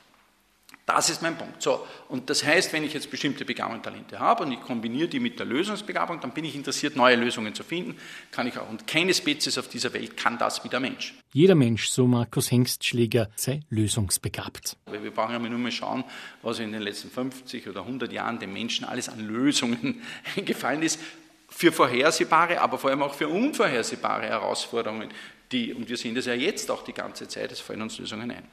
Das 0.86 1.10
ist 1.10 1.22
mein 1.22 1.38
Punkt. 1.38 1.62
So, 1.62 1.88
und 2.10 2.30
das 2.30 2.44
heißt, 2.44 2.74
wenn 2.74 2.84
ich 2.84 2.94
jetzt 2.94 3.10
bestimmte 3.10 3.46
Begabungen 3.46 3.78
und 3.78 3.84
Talente 3.84 4.20
habe 4.20 4.44
und 4.44 4.52
ich 4.52 4.60
kombiniere 4.60 5.08
die 5.08 5.22
mit 5.22 5.40
der 5.40 5.46
Lösungsbegabung, 5.46 6.20
dann 6.20 6.32
bin 6.32 6.44
ich 6.44 6.56
interessiert, 6.56 6.98
neue 6.98 7.16
Lösungen 7.16 7.56
zu 7.56 7.64
finden. 7.64 7.96
Kann 8.32 8.48
ich 8.48 8.58
auch. 8.58 8.70
Und 8.70 8.86
keine 8.86 9.14
Spezies 9.14 9.58
auf 9.58 9.70
dieser 9.70 9.94
Welt 9.94 10.18
kann 10.18 10.38
das 10.38 10.64
wie 10.66 10.70
der 10.70 10.82
Mensch. 10.82 11.14
Jeder 11.32 11.56
Mensch, 11.56 11.88
so 11.88 12.06
Markus 12.06 12.52
Hengstschläger, 12.52 13.30
sei 13.38 13.62
lösungsbegabt. 13.70 14.76
Wir 14.92 15.12
brauchen 15.12 15.32
ja 15.32 15.40
nur 15.40 15.58
mal 15.58 15.72
schauen, 15.72 16.04
was 16.42 16.60
in 16.60 16.74
den 16.74 16.82
letzten 16.82 17.10
50 17.10 17.70
oder 17.70 17.82
100 17.82 18.12
Jahren 18.12 18.40
dem 18.40 18.52
Menschen 18.52 18.84
alles 18.86 19.08
an 19.08 19.22
Lösungen 19.22 20.02
eingefallen 20.36 20.84
ist. 20.84 21.00
Für 21.48 21.72
vorhersehbare, 21.72 22.60
aber 22.60 22.78
vor 22.78 22.90
allem 22.90 23.04
auch 23.04 23.14
für 23.14 23.30
unvorhersehbare 23.30 24.24
Herausforderungen. 24.24 25.10
Die, 25.52 25.74
und 25.74 25.88
wir 25.88 25.98
sehen 25.98 26.16
das 26.16 26.26
ja 26.26 26.34
jetzt 26.34 26.70
auch 26.72 26.84
die 26.84 26.94
ganze 26.94 27.28
Zeit, 27.28 27.52
es 27.52 27.60
fallen 27.60 27.82
uns 27.84 28.00
Lösungen 28.00 28.32
ein. 28.32 28.44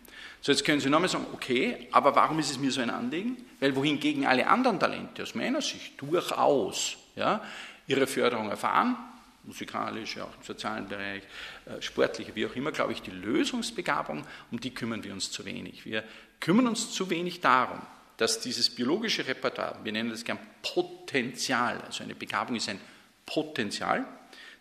So, 0.42 0.52
jetzt 0.52 0.64
können 0.64 0.80
Sie 0.80 0.88
nochmal 0.88 1.08
sagen, 1.10 1.26
okay, 1.34 1.88
aber 1.92 2.14
warum 2.14 2.38
ist 2.38 2.50
es 2.50 2.58
mir 2.58 2.70
so 2.70 2.80
ein 2.80 2.88
Anliegen? 2.88 3.36
Weil 3.60 3.76
wohingegen 3.76 4.26
alle 4.26 4.46
anderen 4.46 4.80
Talente 4.80 5.22
aus 5.22 5.34
meiner 5.34 5.60
Sicht 5.60 6.00
durchaus 6.00 6.96
ja, 7.14 7.42
ihre 7.86 8.06
Förderung 8.06 8.48
erfahren, 8.48 8.96
musikalisch, 9.44 10.18
auch 10.18 10.34
im 10.34 10.42
sozialen 10.42 10.88
Bereich, 10.88 11.22
äh, 11.66 11.82
sportliche, 11.82 12.34
wie 12.34 12.46
auch 12.46 12.56
immer, 12.56 12.72
glaube 12.72 12.92
ich, 12.92 13.02
die 13.02 13.10
Lösungsbegabung, 13.10 14.24
um 14.50 14.60
die 14.60 14.72
kümmern 14.72 15.04
wir 15.04 15.12
uns 15.12 15.30
zu 15.30 15.44
wenig. 15.44 15.84
Wir 15.84 16.04
kümmern 16.40 16.68
uns 16.68 16.92
zu 16.92 17.10
wenig 17.10 17.40
darum, 17.40 17.80
dass 18.16 18.40
dieses 18.40 18.70
biologische 18.70 19.26
Repertoire, 19.26 19.78
wir 19.82 19.92
nennen 19.92 20.10
das 20.10 20.24
gern 20.24 20.38
Potenzial, 20.62 21.80
also 21.86 22.02
eine 22.02 22.14
Begabung 22.14 22.56
ist 22.56 22.68
ein 22.68 22.80
Potenzial, 23.26 24.06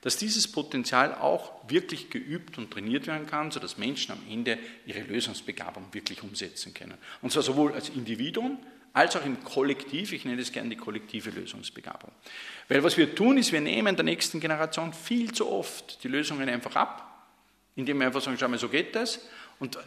dass 0.02 0.18
dieses 0.18 0.50
Potenzial 0.50 1.14
auch 1.16 1.52
wirklich 1.70 2.10
geübt 2.10 2.58
und 2.58 2.72
trainiert 2.72 3.08
werden 3.08 3.28
kann, 3.28 3.52
sodass 3.52 3.78
Menschen 3.78 4.14
am 4.14 4.22
Ende 4.30 4.58
ihre 4.86 5.02
Lösungsbegabung 5.02 5.88
wirklich 5.92 6.24
umsetzen 6.24 6.74
können. 6.74 6.98
Und 7.22 7.32
zwar 7.32 7.44
sowohl 7.44 7.74
als 7.74 7.90
Individuum 7.90 8.58
als 8.94 9.16
auch 9.16 9.26
im 9.26 9.44
Kollektiv, 9.44 10.14
ich 10.14 10.26
nenne 10.26 10.42
es 10.42 10.52
gerne 10.52 10.70
die 10.70 10.76
kollektive 10.76 11.30
Lösungsbegabung. 11.30 12.12
Weil 12.68 12.84
was 12.84 12.98
wir 12.98 13.14
tun, 13.14 13.38
ist, 13.38 13.52
wir 13.52 13.62
nehmen 13.62 13.96
der 13.96 14.06
nächsten 14.06 14.40
Generation 14.40 14.94
viel 14.94 15.32
zu 15.32 15.50
oft 15.50 16.04
die 16.04 16.08
Lösungen 16.08 16.50
einfach 16.50 16.76
ab, 16.76 17.28
indem 17.76 18.00
wir 18.00 18.08
einfach 18.08 18.22
sagen, 18.22 18.38
schau 18.40 18.48
mal, 18.48 18.58
so 18.58 18.70
geht 18.70 18.96
das, 18.96 19.28
und 19.60 19.76
äh, 19.76 19.80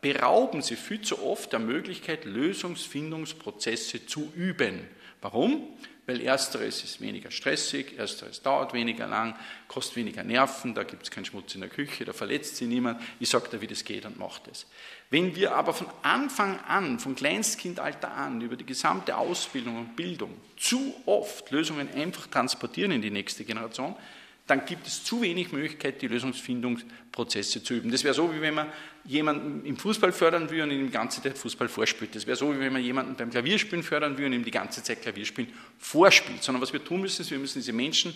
berauben 0.00 0.62
sie 0.62 0.76
viel 0.76 1.02
zu 1.02 1.22
oft 1.22 1.52
der 1.52 1.60
Möglichkeit, 1.60 2.24
Lösungsfindungsprozesse 2.24 4.06
zu 4.06 4.32
üben. 4.34 4.80
Warum? 5.20 5.68
Weil 6.10 6.22
ersteres 6.22 6.82
ist 6.82 7.00
weniger 7.00 7.30
stressig, 7.30 7.96
ersteres 7.96 8.42
dauert 8.42 8.72
weniger 8.72 9.06
lang, 9.06 9.36
kostet 9.68 9.94
weniger 9.94 10.24
Nerven, 10.24 10.74
da 10.74 10.82
gibt 10.82 11.04
es 11.04 11.10
keinen 11.10 11.24
Schmutz 11.24 11.54
in 11.54 11.60
der 11.60 11.70
Küche, 11.70 12.04
da 12.04 12.12
verletzt 12.12 12.56
sich 12.56 12.66
niemand, 12.66 13.00
ich 13.20 13.28
sage 13.28 13.48
dir, 13.48 13.60
wie 13.60 13.68
das 13.68 13.84
geht 13.84 14.04
und 14.04 14.18
mache 14.18 14.40
das. 14.48 14.66
Wenn 15.10 15.36
wir 15.36 15.54
aber 15.54 15.72
von 15.72 15.86
Anfang 16.02 16.58
an, 16.66 16.98
vom 16.98 17.14
Kleinstkindalter 17.14 18.10
an, 18.12 18.40
über 18.40 18.56
die 18.56 18.66
gesamte 18.66 19.16
Ausbildung 19.16 19.78
und 19.78 19.94
Bildung 19.94 20.36
zu 20.56 20.96
oft 21.06 21.48
Lösungen 21.52 21.88
einfach 21.94 22.26
transportieren 22.26 22.90
in 22.90 23.02
die 23.02 23.12
nächste 23.12 23.44
Generation, 23.44 23.94
dann 24.50 24.66
gibt 24.66 24.86
es 24.88 25.04
zu 25.04 25.22
wenig 25.22 25.52
Möglichkeit, 25.52 26.02
die 26.02 26.08
Lösungsfindungsprozesse 26.08 27.62
zu 27.62 27.74
üben. 27.74 27.92
Das 27.92 28.02
wäre 28.02 28.14
so, 28.14 28.34
wie 28.34 28.40
wenn 28.40 28.54
man 28.54 28.66
jemanden 29.04 29.64
im 29.64 29.76
Fußball 29.76 30.12
fördern 30.12 30.50
will 30.50 30.62
und 30.62 30.72
ihm 30.72 30.86
die 30.86 30.92
ganze 30.92 31.22
Zeit 31.22 31.38
Fußball 31.38 31.68
vorspielt. 31.68 32.16
Das 32.16 32.26
wäre 32.26 32.36
so, 32.36 32.52
wie 32.52 32.58
wenn 32.58 32.72
man 32.72 32.82
jemanden 32.82 33.14
beim 33.14 33.30
Klavierspielen 33.30 33.84
fördern 33.84 34.18
will 34.18 34.26
und 34.26 34.32
ihm 34.32 34.44
die 34.44 34.50
ganze 34.50 34.82
Zeit 34.82 35.02
Klavierspielen 35.02 35.52
vorspielt. 35.78 36.42
Sondern 36.42 36.60
was 36.60 36.72
wir 36.72 36.84
tun 36.84 37.00
müssen, 37.00 37.22
ist, 37.22 37.30
wir 37.30 37.38
müssen 37.38 37.60
diese 37.60 37.72
Menschen, 37.72 38.12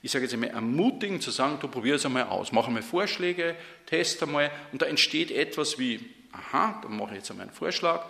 ich 0.00 0.10
sage 0.10 0.24
jetzt 0.24 0.32
einmal, 0.32 0.50
ermutigen, 0.50 1.20
zu 1.20 1.30
sagen, 1.30 1.58
du 1.60 1.68
probier 1.68 1.96
es 1.96 2.06
einmal 2.06 2.24
aus, 2.24 2.50
mach 2.50 2.66
einmal 2.66 2.82
Vorschläge, 2.82 3.54
test 3.86 4.22
einmal 4.22 4.50
und 4.72 4.80
da 4.80 4.86
entsteht 4.86 5.30
etwas 5.30 5.78
wie, 5.78 6.00
aha, 6.32 6.80
dann 6.82 6.96
mache 6.96 7.10
ich 7.10 7.16
jetzt 7.16 7.30
einmal 7.30 7.46
einen 7.46 7.54
Vorschlag, 7.54 8.06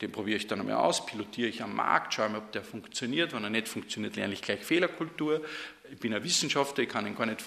den 0.00 0.12
probiere 0.12 0.36
ich 0.36 0.46
dann 0.46 0.60
einmal 0.60 0.76
aus, 0.76 1.06
pilotiere 1.06 1.48
ich 1.48 1.62
am 1.62 1.74
Markt, 1.74 2.14
schaue 2.14 2.28
mal, 2.28 2.38
ob 2.38 2.52
der 2.52 2.62
funktioniert. 2.62 3.32
Wenn 3.32 3.42
er 3.42 3.50
nicht 3.50 3.66
funktioniert, 3.66 4.14
lerne 4.14 4.34
ich 4.34 4.42
gleich 4.42 4.60
Fehlerkultur. 4.60 5.42
Ich 5.92 5.98
bin 5.98 6.12
ein 6.14 6.22
Wissenschaftler, 6.22 6.84
ich 6.84 6.90
kann 6.90 7.06
Ihnen 7.06 7.16
gar 7.16 7.26
nicht 7.26 7.40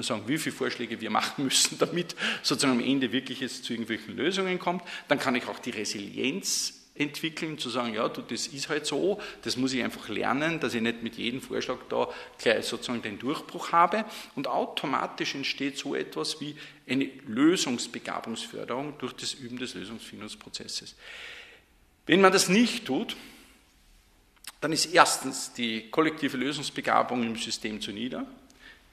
sagen, 0.00 0.22
wie 0.26 0.38
viele 0.38 0.54
Vorschläge 0.54 1.00
wir 1.00 1.10
machen 1.10 1.44
müssen, 1.44 1.78
damit 1.78 2.14
sozusagen 2.42 2.80
am 2.80 2.84
Ende 2.84 3.12
wirklich 3.12 3.42
es 3.42 3.62
zu 3.62 3.72
irgendwelchen 3.72 4.16
Lösungen 4.16 4.58
kommt. 4.58 4.82
Dann 5.08 5.18
kann 5.18 5.34
ich 5.34 5.46
auch 5.46 5.58
die 5.58 5.70
Resilienz 5.70 6.82
entwickeln, 6.94 7.58
zu 7.58 7.70
sagen, 7.70 7.94
ja, 7.94 8.08
du, 8.08 8.20
das 8.20 8.46
ist 8.48 8.68
halt 8.68 8.84
so, 8.86 9.20
das 9.42 9.56
muss 9.56 9.72
ich 9.72 9.82
einfach 9.82 10.08
lernen, 10.08 10.60
dass 10.60 10.74
ich 10.74 10.82
nicht 10.82 11.02
mit 11.02 11.16
jedem 11.16 11.40
Vorschlag 11.40 11.78
da 11.88 12.08
gleich 12.38 12.66
sozusagen 12.66 13.00
den 13.00 13.18
Durchbruch 13.18 13.72
habe. 13.72 14.04
Und 14.34 14.46
automatisch 14.46 15.34
entsteht 15.34 15.78
so 15.78 15.94
etwas 15.94 16.40
wie 16.40 16.54
eine 16.88 17.08
Lösungsbegabungsförderung 17.26 18.98
durch 18.98 19.14
das 19.14 19.32
Üben 19.34 19.58
des 19.58 19.74
Lösungsfindungsprozesses. 19.74 20.94
Wenn 22.06 22.20
man 22.20 22.32
das 22.32 22.48
nicht 22.48 22.84
tut, 22.84 23.16
dann 24.62 24.72
ist 24.72 24.86
erstens 24.86 25.52
die 25.52 25.90
kollektive 25.90 26.38
Lösungsbegabung 26.38 27.22
im 27.22 27.36
System 27.36 27.80
zu 27.80 27.92
nieder. 27.92 28.26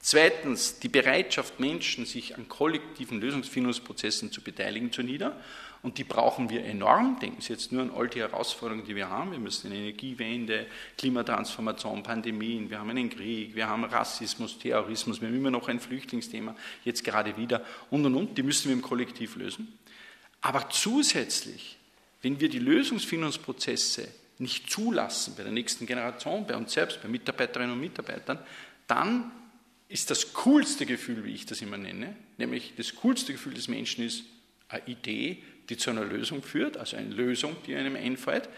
Zweitens 0.00 0.78
die 0.78 0.88
Bereitschaft 0.88 1.60
Menschen, 1.60 2.04
sich 2.04 2.36
an 2.36 2.48
kollektiven 2.48 3.20
Lösungsfindungsprozessen 3.20 4.32
zu 4.32 4.42
beteiligen, 4.42 4.92
zu 4.92 5.02
nieder. 5.02 5.40
Und 5.82 5.96
die 5.96 6.04
brauchen 6.04 6.50
wir 6.50 6.64
enorm. 6.64 7.18
Denken 7.20 7.40
Sie 7.40 7.52
jetzt 7.54 7.72
nur 7.72 7.82
an 7.82 7.90
all 7.90 8.08
die 8.08 8.20
Herausforderungen, 8.20 8.84
die 8.84 8.96
wir 8.96 9.08
haben. 9.08 9.32
Wir 9.32 9.38
müssen 9.38 9.68
eine 9.68 9.76
Energiewende, 9.76 10.66
Klimatransformation, 10.98 12.02
Pandemien, 12.02 12.68
wir 12.68 12.78
haben 12.78 12.90
einen 12.90 13.08
Krieg, 13.08 13.54
wir 13.54 13.66
haben 13.66 13.84
Rassismus, 13.84 14.58
Terrorismus, 14.58 15.22
wir 15.22 15.28
haben 15.28 15.36
immer 15.36 15.50
noch 15.50 15.68
ein 15.68 15.80
Flüchtlingsthema, 15.80 16.54
jetzt 16.84 17.02
gerade 17.02 17.36
wieder 17.38 17.64
und 17.90 18.04
und 18.04 18.14
und. 18.14 18.36
Die 18.36 18.42
müssen 18.42 18.68
wir 18.68 18.74
im 18.74 18.82
Kollektiv 18.82 19.36
lösen. 19.36 19.78
Aber 20.42 20.68
zusätzlich 20.68 21.78
wenn 22.22 22.40
wir 22.40 22.48
die 22.48 22.58
Lösungsfindungsprozesse 22.58 24.08
nicht 24.40 24.70
zulassen 24.70 25.34
bei 25.36 25.42
der 25.42 25.52
nächsten 25.52 25.86
Generation, 25.86 26.46
bei 26.46 26.56
uns 26.56 26.72
selbst, 26.72 27.02
bei 27.02 27.08
Mitarbeiterinnen 27.08 27.72
und 27.72 27.80
Mitarbeitern, 27.80 28.38
dann 28.86 29.30
ist 29.88 30.10
das 30.10 30.32
coolste 30.32 30.86
Gefühl, 30.86 31.24
wie 31.24 31.34
ich 31.34 31.46
das 31.46 31.60
immer 31.62 31.76
nenne, 31.76 32.16
nämlich 32.38 32.74
das 32.76 32.94
coolste 32.96 33.32
Gefühl 33.32 33.54
des 33.54 33.68
Menschen 33.68 34.04
ist 34.04 34.24
eine 34.68 34.86
Idee, 34.86 35.42
die 35.68 35.76
zu 35.76 35.90
einer 35.90 36.04
Lösung 36.04 36.42
führt, 36.42 36.76
also 36.76 36.96
eine 36.96 37.12
Lösung, 37.14 37.56
die 37.66 37.74
einem 37.74 37.96
einfällt, 37.96 38.48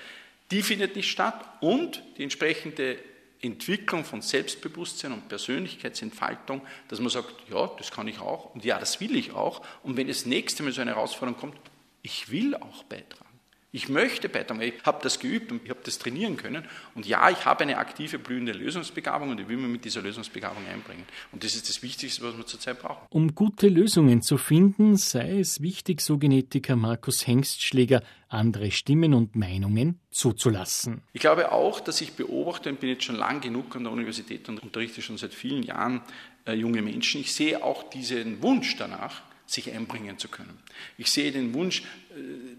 die 0.50 0.62
findet 0.62 0.94
nicht 0.94 1.10
statt 1.10 1.44
und 1.60 2.02
die 2.18 2.22
entsprechende 2.22 2.98
Entwicklung 3.40 4.04
von 4.04 4.22
Selbstbewusstsein 4.22 5.12
und 5.12 5.28
Persönlichkeitsentfaltung, 5.28 6.62
dass 6.88 7.00
man 7.00 7.08
sagt, 7.08 7.34
ja, 7.50 7.66
das 7.78 7.90
kann 7.90 8.06
ich 8.06 8.20
auch 8.20 8.54
und 8.54 8.64
ja, 8.64 8.78
das 8.78 9.00
will 9.00 9.16
ich 9.16 9.32
auch 9.32 9.66
und 9.82 9.96
wenn 9.96 10.08
das 10.08 10.26
nächste 10.26 10.62
Mal 10.62 10.72
so 10.72 10.80
eine 10.80 10.94
Herausforderung 10.94 11.40
kommt, 11.40 11.56
ich 12.02 12.30
will 12.30 12.54
auch 12.54 12.84
beitragen. 12.84 13.31
Ich 13.74 13.88
möchte 13.88 14.28
beitragen, 14.28 14.60
ich 14.60 14.74
habe 14.84 14.98
das 15.02 15.18
geübt 15.18 15.50
und 15.50 15.62
ich 15.64 15.70
habe 15.70 15.80
das 15.82 15.98
trainieren 15.98 16.36
können. 16.36 16.64
Und 16.94 17.06
ja, 17.06 17.30
ich 17.30 17.46
habe 17.46 17.62
eine 17.62 17.78
aktive, 17.78 18.18
blühende 18.18 18.52
Lösungsbegabung 18.52 19.30
und 19.30 19.40
ich 19.40 19.48
will 19.48 19.56
mich 19.56 19.70
mit 19.70 19.84
dieser 19.86 20.02
Lösungsbegabung 20.02 20.62
einbringen. 20.70 21.04
Und 21.32 21.42
das 21.42 21.54
ist 21.54 21.70
das 21.70 21.82
Wichtigste, 21.82 22.22
was 22.22 22.36
wir 22.36 22.44
zurzeit 22.44 22.78
brauchen. 22.80 23.06
Um 23.08 23.34
gute 23.34 23.68
Lösungen 23.68 24.20
zu 24.20 24.36
finden, 24.36 24.96
sei 24.96 25.40
es 25.40 25.62
wichtig, 25.62 26.02
so 26.02 26.18
Genetiker 26.18 26.76
Markus 26.76 27.26
Hengstschläger 27.26 28.02
andere 28.28 28.70
Stimmen 28.70 29.14
und 29.14 29.36
Meinungen 29.36 30.00
zuzulassen. 30.10 31.02
Ich 31.14 31.22
glaube 31.22 31.52
auch, 31.52 31.80
dass 31.80 32.02
ich 32.02 32.12
beobachte 32.12 32.68
und 32.68 32.80
bin 32.80 32.90
jetzt 32.90 33.04
schon 33.04 33.16
lang 33.16 33.40
genug 33.40 33.74
an 33.74 33.84
der 33.84 33.92
Universität 33.92 34.48
und 34.50 34.62
unterrichte 34.62 35.00
schon 35.00 35.16
seit 35.16 35.32
vielen 35.32 35.62
Jahren 35.62 36.02
äh, 36.46 36.52
junge 36.52 36.82
Menschen. 36.82 37.22
Ich 37.22 37.34
sehe 37.34 37.64
auch 37.64 37.88
diesen 37.88 38.42
Wunsch 38.42 38.76
danach, 38.76 39.22
sich 39.52 39.70
einbringen 39.72 40.18
zu 40.18 40.28
können. 40.28 40.58
Ich 40.96 41.10
sehe 41.10 41.30
den 41.30 41.52
Wunsch, 41.54 41.82
äh, 41.82 42.14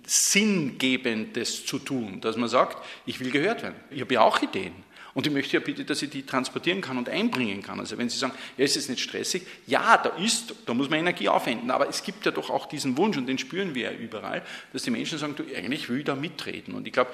Sinngebendes 0.05 1.65
zu 1.65 1.79
tun, 1.79 2.21
dass 2.21 2.37
man 2.37 2.49
sagt, 2.49 2.77
ich 3.05 3.19
will 3.19 3.31
gehört 3.31 3.63
werden. 3.63 3.75
Ich 3.89 4.01
habe 4.01 4.13
ja 4.13 4.21
auch 4.21 4.41
Ideen. 4.41 4.73
Und 5.15 5.27
ich 5.27 5.33
möchte 5.33 5.53
ja 5.53 5.59
bitte, 5.59 5.85
dass 5.85 6.01
ich 6.01 6.09
die 6.09 6.23
transportieren 6.23 6.81
kann 6.81 6.97
und 6.97 7.07
einbringen 7.07 7.61
kann. 7.61 7.79
Also 7.79 7.97
wenn 7.97 8.09
Sie 8.09 8.17
sagen, 8.17 8.33
ja, 8.57 8.65
ist 8.65 8.75
es 8.75 8.89
nicht 8.89 9.01
stressig? 9.01 9.43
Ja, 9.67 9.97
da 9.97 10.09
ist, 10.09 10.55
da 10.65 10.73
muss 10.73 10.89
man 10.89 10.99
Energie 10.99 11.29
aufwenden. 11.29 11.69
Aber 11.69 11.87
es 11.87 12.03
gibt 12.03 12.25
ja 12.25 12.31
doch 12.31 12.49
auch 12.49 12.65
diesen 12.65 12.97
Wunsch, 12.97 13.17
und 13.17 13.27
den 13.27 13.37
spüren 13.37 13.75
wir 13.75 13.91
ja 13.91 13.97
überall, 13.97 14.43
dass 14.71 14.83
die 14.83 14.89
Menschen 14.89 15.19
sagen, 15.19 15.35
du, 15.35 15.43
eigentlich 15.55 15.87
will 15.89 15.99
ich 15.99 16.05
da 16.05 16.15
mitreden. 16.15 16.73
Und 16.73 16.87
ich 16.87 16.93
glaube, 16.93 17.11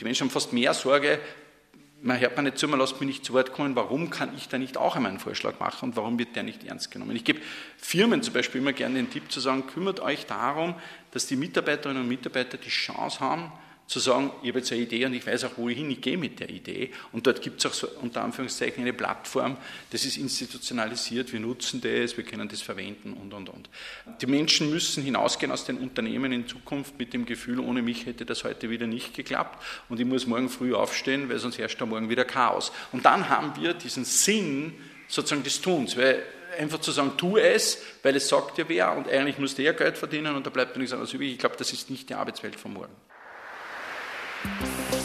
die 0.00 0.04
Menschen 0.04 0.24
haben 0.24 0.30
fast 0.30 0.54
mehr 0.54 0.72
Sorge, 0.72 1.20
man 2.02 2.18
hört 2.20 2.36
mir 2.36 2.42
nicht 2.42 2.58
zu, 2.58 2.68
man 2.68 2.80
lässt 2.80 3.00
mich 3.00 3.06
nicht 3.06 3.24
zu 3.24 3.32
Wort 3.32 3.52
kommen, 3.52 3.76
warum 3.76 4.10
kann 4.10 4.36
ich 4.36 4.48
da 4.48 4.58
nicht 4.58 4.76
auch 4.76 4.96
einmal 4.96 5.10
einen 5.10 5.20
Vorschlag 5.20 5.58
machen 5.60 5.90
und 5.90 5.96
warum 5.96 6.18
wird 6.18 6.34
der 6.34 6.42
nicht 6.42 6.64
ernst 6.64 6.90
genommen? 6.90 7.14
Ich 7.14 7.24
gebe 7.24 7.40
Firmen 7.78 8.22
zum 8.22 8.34
Beispiel 8.34 8.60
immer 8.60 8.72
gerne 8.72 8.96
den 8.96 9.10
Tipp 9.10 9.30
zu 9.30 9.40
sagen, 9.40 9.66
kümmert 9.68 10.00
euch 10.00 10.26
darum, 10.26 10.74
dass 11.12 11.26
die 11.26 11.36
Mitarbeiterinnen 11.36 12.02
und 12.02 12.08
Mitarbeiter 12.08 12.58
die 12.58 12.70
Chance 12.70 13.20
haben, 13.20 13.52
zu 13.92 14.00
sagen, 14.00 14.30
ich 14.42 14.48
habe 14.48 14.60
jetzt 14.60 14.72
eine 14.72 14.80
Idee 14.80 15.04
und 15.04 15.12
ich 15.12 15.26
weiß 15.26 15.44
auch, 15.44 15.58
wohin 15.58 15.90
ich 15.90 16.00
gehe 16.00 16.16
mit 16.16 16.40
der 16.40 16.48
Idee. 16.48 16.90
Und 17.12 17.26
dort 17.26 17.42
gibt 17.42 17.60
es 17.60 17.66
auch 17.66 17.74
so, 17.74 17.86
unter 18.00 18.22
Anführungszeichen 18.22 18.82
eine 18.82 18.94
Plattform, 18.94 19.58
das 19.90 20.06
ist 20.06 20.16
institutionalisiert, 20.16 21.30
wir 21.30 21.40
nutzen 21.40 21.82
das, 21.82 22.16
wir 22.16 22.24
können 22.24 22.48
das 22.48 22.62
verwenden 22.62 23.12
und, 23.12 23.34
und, 23.34 23.50
und. 23.50 23.68
Die 24.22 24.26
Menschen 24.26 24.70
müssen 24.70 25.02
hinausgehen 25.02 25.52
aus 25.52 25.66
den 25.66 25.76
Unternehmen 25.76 26.32
in 26.32 26.48
Zukunft 26.48 26.98
mit 26.98 27.12
dem 27.12 27.26
Gefühl, 27.26 27.60
ohne 27.60 27.82
mich 27.82 28.06
hätte 28.06 28.24
das 28.24 28.44
heute 28.44 28.70
wieder 28.70 28.86
nicht 28.86 29.14
geklappt 29.14 29.62
und 29.90 30.00
ich 30.00 30.06
muss 30.06 30.26
morgen 30.26 30.48
früh 30.48 30.74
aufstehen, 30.74 31.28
weil 31.28 31.38
sonst 31.38 31.58
herrscht 31.58 31.78
da 31.78 31.84
morgen 31.84 32.08
wieder 32.08 32.24
Chaos. 32.24 32.72
Und 32.92 33.04
dann 33.04 33.28
haben 33.28 33.60
wir 33.60 33.74
diesen 33.74 34.06
Sinn 34.06 34.72
sozusagen 35.06 35.42
des 35.42 35.60
Tuns, 35.60 35.98
weil 35.98 36.22
einfach 36.58 36.80
zu 36.80 36.92
sagen, 36.92 37.12
tu 37.18 37.36
es, 37.36 37.82
weil 38.02 38.16
es 38.16 38.26
sagt 38.26 38.56
dir 38.56 38.68
wer 38.68 38.96
und 38.96 39.06
eigentlich 39.08 39.38
muss 39.38 39.54
der 39.54 39.74
Geld 39.74 39.98
verdienen 39.98 40.34
und 40.34 40.46
da 40.46 40.50
bleibt 40.50 40.78
nichts 40.78 40.92
anderes 40.94 41.12
übrig. 41.12 41.32
Ich 41.32 41.38
glaube, 41.38 41.56
das 41.58 41.74
ist 41.74 41.90
nicht 41.90 42.08
die 42.08 42.14
Arbeitswelt 42.14 42.56
von 42.56 42.72
morgen. 42.72 42.94
Die 44.44 45.01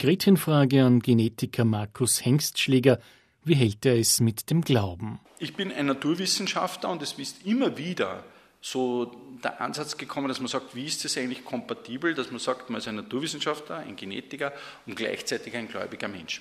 Gretchenfrage 0.00 0.82
an 0.82 1.00
Genetiker 1.00 1.66
Markus 1.66 2.24
Hengstschläger. 2.24 3.00
Wie 3.44 3.54
hält 3.54 3.84
er 3.84 3.98
es 3.98 4.20
mit 4.20 4.48
dem 4.48 4.62
Glauben? 4.62 5.20
Ich 5.38 5.54
bin 5.54 5.70
ein 5.70 5.84
Naturwissenschaftler 5.84 6.88
und 6.88 7.02
es 7.02 7.12
ist 7.18 7.44
immer 7.44 7.76
wieder 7.76 8.24
so 8.62 9.14
der 9.44 9.60
Ansatz 9.60 9.98
gekommen, 9.98 10.28
dass 10.28 10.40
man 10.40 10.48
sagt, 10.48 10.74
wie 10.74 10.86
ist 10.86 11.04
das 11.04 11.18
eigentlich 11.18 11.44
kompatibel, 11.44 12.14
dass 12.14 12.30
man 12.30 12.40
sagt, 12.40 12.70
man 12.70 12.78
ist 12.78 12.88
ein 12.88 12.96
Naturwissenschaftler, 12.96 13.76
ein 13.76 13.94
Genetiker 13.94 14.54
und 14.86 14.96
gleichzeitig 14.96 15.54
ein 15.54 15.68
gläubiger 15.68 16.08
Mensch. 16.08 16.40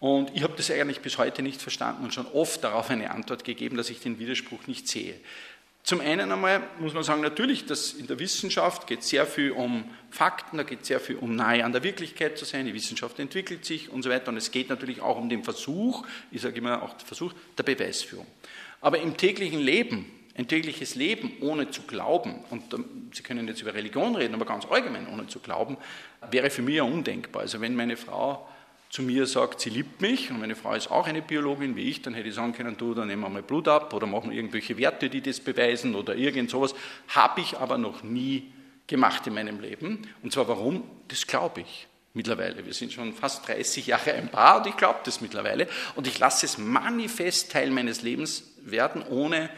Und 0.00 0.34
ich 0.34 0.42
habe 0.42 0.54
das 0.56 0.70
eigentlich 0.70 1.00
bis 1.00 1.18
heute 1.18 1.42
nicht 1.42 1.60
verstanden 1.60 2.02
und 2.02 2.14
schon 2.14 2.26
oft 2.26 2.64
darauf 2.64 2.88
eine 2.88 3.10
Antwort 3.10 3.44
gegeben, 3.44 3.76
dass 3.76 3.90
ich 3.90 4.00
den 4.00 4.18
Widerspruch 4.18 4.66
nicht 4.66 4.88
sehe. 4.88 5.20
Zum 5.86 6.00
einen 6.00 6.32
einmal 6.32 6.64
muss 6.80 6.94
man 6.94 7.04
sagen, 7.04 7.22
natürlich, 7.22 7.64
dass 7.64 7.92
in 7.92 8.08
der 8.08 8.18
Wissenschaft 8.18 8.88
geht 8.88 9.04
sehr 9.04 9.24
viel 9.24 9.52
um 9.52 9.84
Fakten, 10.10 10.56
da 10.56 10.64
geht 10.64 10.84
sehr 10.84 10.98
viel 10.98 11.14
um 11.14 11.36
nahe 11.36 11.64
an 11.64 11.70
der 11.70 11.84
Wirklichkeit 11.84 12.36
zu 12.36 12.44
sein, 12.44 12.66
die 12.66 12.74
Wissenschaft 12.74 13.20
entwickelt 13.20 13.64
sich 13.64 13.88
und 13.88 14.02
so 14.02 14.10
weiter. 14.10 14.30
Und 14.30 14.36
es 14.36 14.50
geht 14.50 14.68
natürlich 14.68 15.00
auch 15.00 15.16
um 15.16 15.28
den 15.28 15.44
Versuch, 15.44 16.04
ich 16.32 16.42
sage 16.42 16.56
immer 16.56 16.82
auch 16.82 16.94
den 16.94 17.06
Versuch 17.06 17.32
der 17.56 17.62
Beweisführung. 17.62 18.26
Aber 18.80 18.98
im 18.98 19.16
täglichen 19.16 19.60
Leben, 19.60 20.10
ein 20.34 20.48
tägliches 20.48 20.96
Leben 20.96 21.30
ohne 21.40 21.70
zu 21.70 21.82
glauben, 21.82 22.44
und 22.50 22.64
Sie 23.14 23.22
können 23.22 23.46
jetzt 23.46 23.62
über 23.62 23.72
Religion 23.72 24.16
reden, 24.16 24.34
aber 24.34 24.44
ganz 24.44 24.66
allgemein 24.68 25.06
ohne 25.06 25.28
zu 25.28 25.38
glauben, 25.38 25.76
wäre 26.32 26.50
für 26.50 26.62
mich 26.62 26.74
ja 26.74 26.82
undenkbar. 26.82 27.42
Also 27.42 27.60
wenn 27.60 27.76
meine 27.76 27.96
Frau 27.96 28.48
zu 28.90 29.02
mir 29.02 29.26
sagt, 29.26 29.60
sie 29.60 29.70
liebt 29.70 30.00
mich 30.00 30.30
und 30.30 30.40
meine 30.40 30.56
Frau 30.56 30.74
ist 30.74 30.90
auch 30.90 31.06
eine 31.06 31.22
Biologin 31.22 31.76
wie 31.76 31.88
ich, 31.88 32.02
dann 32.02 32.14
hätte 32.14 32.28
ich 32.28 32.34
sagen 32.34 32.52
können, 32.52 32.76
du, 32.76 32.94
dann 32.94 33.08
nehmen 33.08 33.22
wir 33.22 33.28
mal 33.28 33.42
Blut 33.42 33.68
ab 33.68 33.92
oder 33.92 34.06
machen 34.06 34.32
irgendwelche 34.32 34.78
Werte, 34.78 35.10
die 35.10 35.20
das 35.20 35.40
beweisen 35.40 35.94
oder 35.94 36.14
irgend 36.14 36.50
sowas. 36.50 36.74
Habe 37.08 37.40
ich 37.40 37.58
aber 37.58 37.78
noch 37.78 38.02
nie 38.02 38.52
gemacht 38.86 39.26
in 39.26 39.34
meinem 39.34 39.60
Leben. 39.60 40.02
Und 40.22 40.32
zwar 40.32 40.48
warum? 40.48 40.84
Das 41.08 41.26
glaube 41.26 41.62
ich 41.62 41.88
mittlerweile. 42.14 42.64
Wir 42.64 42.72
sind 42.72 42.92
schon 42.92 43.12
fast 43.12 43.46
30 43.46 43.88
Jahre 43.88 44.14
ein 44.14 44.30
Paar 44.30 44.58
und 44.58 44.66
ich 44.68 44.76
glaube 44.76 45.00
das 45.04 45.20
mittlerweile. 45.20 45.68
Und 45.94 46.06
ich 46.06 46.18
lasse 46.18 46.46
es 46.46 46.56
manifest 46.56 47.52
Teil 47.52 47.70
meines 47.70 48.02
Lebens 48.02 48.44
werden, 48.62 49.02
ohne 49.02 49.50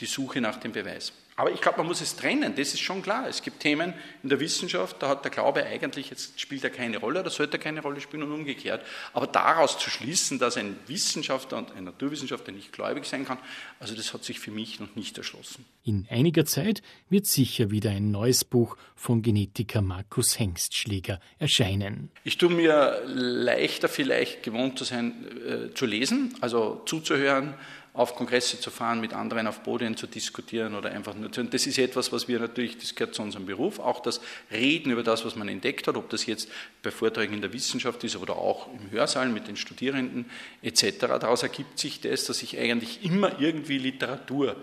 die 0.00 0.06
Suche 0.06 0.40
nach 0.40 0.58
dem 0.58 0.72
Beweis. 0.72 1.12
Aber 1.36 1.50
ich 1.50 1.60
glaube, 1.60 1.78
man 1.78 1.88
muss 1.88 2.00
es 2.00 2.14
trennen, 2.14 2.54
das 2.54 2.74
ist 2.74 2.80
schon 2.80 3.02
klar. 3.02 3.28
Es 3.28 3.42
gibt 3.42 3.60
Themen 3.60 3.94
in 4.22 4.28
der 4.28 4.38
Wissenschaft, 4.38 5.02
da 5.02 5.08
hat 5.08 5.24
der 5.24 5.32
Glaube 5.32 5.64
eigentlich, 5.64 6.10
jetzt 6.10 6.40
spielt 6.40 6.62
er 6.62 6.70
keine 6.70 6.98
Rolle 6.98 7.20
oder 7.20 7.30
sollte 7.30 7.56
er 7.56 7.58
keine 7.58 7.82
Rolle 7.82 8.00
spielen 8.00 8.22
und 8.22 8.32
umgekehrt. 8.32 8.84
Aber 9.12 9.26
daraus 9.26 9.78
zu 9.78 9.90
schließen, 9.90 10.38
dass 10.38 10.56
ein 10.56 10.76
Wissenschaftler 10.86 11.58
und 11.58 11.74
ein 11.74 11.84
Naturwissenschaftler 11.84 12.52
nicht 12.52 12.72
gläubig 12.72 13.06
sein 13.06 13.26
kann, 13.26 13.38
also 13.80 13.96
das 13.96 14.14
hat 14.14 14.22
sich 14.22 14.38
für 14.38 14.52
mich 14.52 14.78
noch 14.78 14.94
nicht 14.94 15.18
erschlossen. 15.18 15.64
In 15.82 16.06
einiger 16.08 16.44
Zeit 16.44 16.82
wird 17.10 17.26
sicher 17.26 17.70
wieder 17.72 17.90
ein 17.90 18.12
neues 18.12 18.44
Buch 18.44 18.76
von 18.94 19.22
Genetiker 19.22 19.82
Markus 19.82 20.38
Hengstschläger 20.38 21.20
erscheinen. 21.40 22.10
Ich 22.22 22.38
tue 22.38 22.50
mir 22.50 23.02
leichter 23.06 23.88
vielleicht 23.88 24.44
gewohnt 24.44 24.78
zu 24.78 24.84
sein, 24.84 25.26
äh, 25.46 25.74
zu 25.74 25.86
lesen, 25.86 26.34
also 26.40 26.82
zuzuhören, 26.86 27.54
auf 27.94 28.16
Kongresse 28.16 28.58
zu 28.58 28.70
fahren, 28.70 29.00
mit 29.00 29.14
anderen 29.14 29.46
auf 29.46 29.62
Podien 29.62 29.96
zu 29.96 30.08
diskutieren 30.08 30.74
oder 30.74 30.90
einfach 30.90 31.14
nur 31.14 31.30
zu. 31.30 31.40
Und 31.40 31.54
das 31.54 31.64
ist 31.64 31.78
etwas, 31.78 32.12
was 32.12 32.26
wir 32.26 32.40
natürlich, 32.40 32.76
das 32.76 32.96
gehört 32.96 33.14
zu 33.14 33.22
unserem 33.22 33.46
Beruf, 33.46 33.78
auch 33.78 34.00
das 34.00 34.20
Reden 34.50 34.90
über 34.90 35.04
das, 35.04 35.24
was 35.24 35.36
man 35.36 35.46
entdeckt 35.46 35.86
hat, 35.86 35.96
ob 35.96 36.10
das 36.10 36.26
jetzt 36.26 36.50
bei 36.82 36.90
Vorträgen 36.90 37.34
in 37.34 37.40
der 37.40 37.52
Wissenschaft 37.52 38.02
ist 38.02 38.16
oder 38.16 38.36
auch 38.36 38.66
im 38.72 38.90
Hörsaal 38.90 39.28
mit 39.28 39.46
den 39.46 39.56
Studierenden 39.56 40.26
etc. 40.60 40.98
Daraus 40.98 41.44
ergibt 41.44 41.78
sich 41.78 42.00
das, 42.00 42.24
dass 42.24 42.42
ich 42.42 42.58
eigentlich 42.58 43.04
immer 43.04 43.40
irgendwie 43.40 43.78
Literatur 43.78 44.56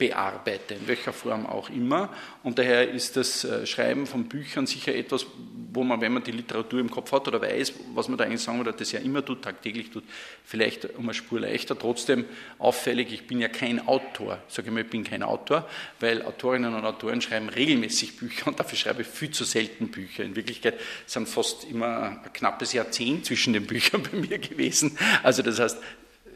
bearbeite, 0.00 0.74
in 0.74 0.88
welcher 0.88 1.12
Form 1.12 1.44
auch 1.46 1.68
immer. 1.68 2.08
Und 2.42 2.58
daher 2.58 2.90
ist 2.90 3.18
das 3.18 3.44
äh, 3.44 3.66
Schreiben 3.66 4.06
von 4.06 4.24
Büchern 4.24 4.66
sicher 4.66 4.94
etwas, 4.94 5.26
wo 5.72 5.84
man, 5.84 6.00
wenn 6.00 6.14
man 6.14 6.24
die 6.24 6.32
Literatur 6.32 6.80
im 6.80 6.90
Kopf 6.90 7.12
hat 7.12 7.28
oder 7.28 7.40
weiß, 7.40 7.74
was 7.94 8.08
man 8.08 8.16
da 8.16 8.24
eigentlich 8.24 8.40
sagen 8.40 8.60
oder 8.60 8.72
das 8.72 8.92
ja 8.92 9.00
immer 9.00 9.22
tut, 9.22 9.42
tagtäglich 9.42 9.90
tut, 9.90 10.02
vielleicht 10.42 10.96
um 10.96 11.04
eine 11.04 11.14
Spur 11.14 11.40
leichter. 11.40 11.78
Trotzdem 11.78 12.24
auffällig, 12.58 13.12
ich 13.12 13.26
bin 13.26 13.40
ja 13.40 13.48
kein 13.48 13.86
Autor. 13.86 14.38
Ich 14.48 14.54
sage 14.54 14.68
immer, 14.68 14.80
ich 14.80 14.88
bin 14.88 15.04
kein 15.04 15.22
Autor, 15.22 15.68
weil 16.00 16.22
Autorinnen 16.22 16.74
und 16.74 16.84
Autoren 16.84 17.20
schreiben 17.20 17.50
regelmäßig 17.50 18.16
Bücher 18.16 18.48
und 18.48 18.58
dafür 18.58 18.78
schreibe 18.78 19.02
ich 19.02 19.08
viel 19.08 19.30
zu 19.30 19.44
selten 19.44 19.88
Bücher. 19.88 20.24
In 20.24 20.34
Wirklichkeit 20.34 20.80
sind 21.04 21.28
fast 21.28 21.64
immer 21.64 22.20
ein 22.24 22.32
knappes 22.32 22.72
Jahrzehnt 22.72 23.26
zwischen 23.26 23.52
den 23.52 23.66
Büchern 23.66 24.02
bei 24.10 24.16
mir 24.16 24.38
gewesen. 24.38 24.96
Also 25.22 25.42
das 25.42 25.60
heißt, 25.60 25.78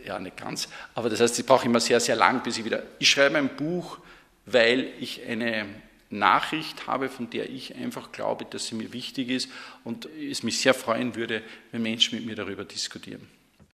ja 0.04 0.18
nicht 0.18 0.36
ganz, 0.36 0.68
aber 0.94 1.08
das 1.08 1.20
heißt, 1.20 1.38
ich 1.38 1.46
brauche 1.46 1.66
immer 1.66 1.80
sehr, 1.80 2.00
sehr 2.00 2.16
lang, 2.16 2.42
bis 2.42 2.58
ich 2.58 2.64
wieder. 2.64 2.82
Ich 2.98 3.10
schreibe 3.10 3.38
ein 3.38 3.56
Buch, 3.56 3.98
weil 4.46 4.88
ich 5.00 5.24
eine 5.26 5.66
Nachricht 6.10 6.86
habe, 6.86 7.08
von 7.08 7.30
der 7.30 7.50
ich 7.50 7.74
einfach 7.74 8.12
glaube, 8.12 8.44
dass 8.44 8.66
sie 8.66 8.74
mir 8.74 8.92
wichtig 8.92 9.28
ist 9.30 9.48
und 9.82 10.06
es 10.06 10.42
mich 10.42 10.58
sehr 10.58 10.74
freuen 10.74 11.14
würde, 11.14 11.42
wenn 11.72 11.82
Menschen 11.82 12.16
mit 12.18 12.26
mir 12.26 12.36
darüber 12.36 12.64
diskutieren. 12.64 13.26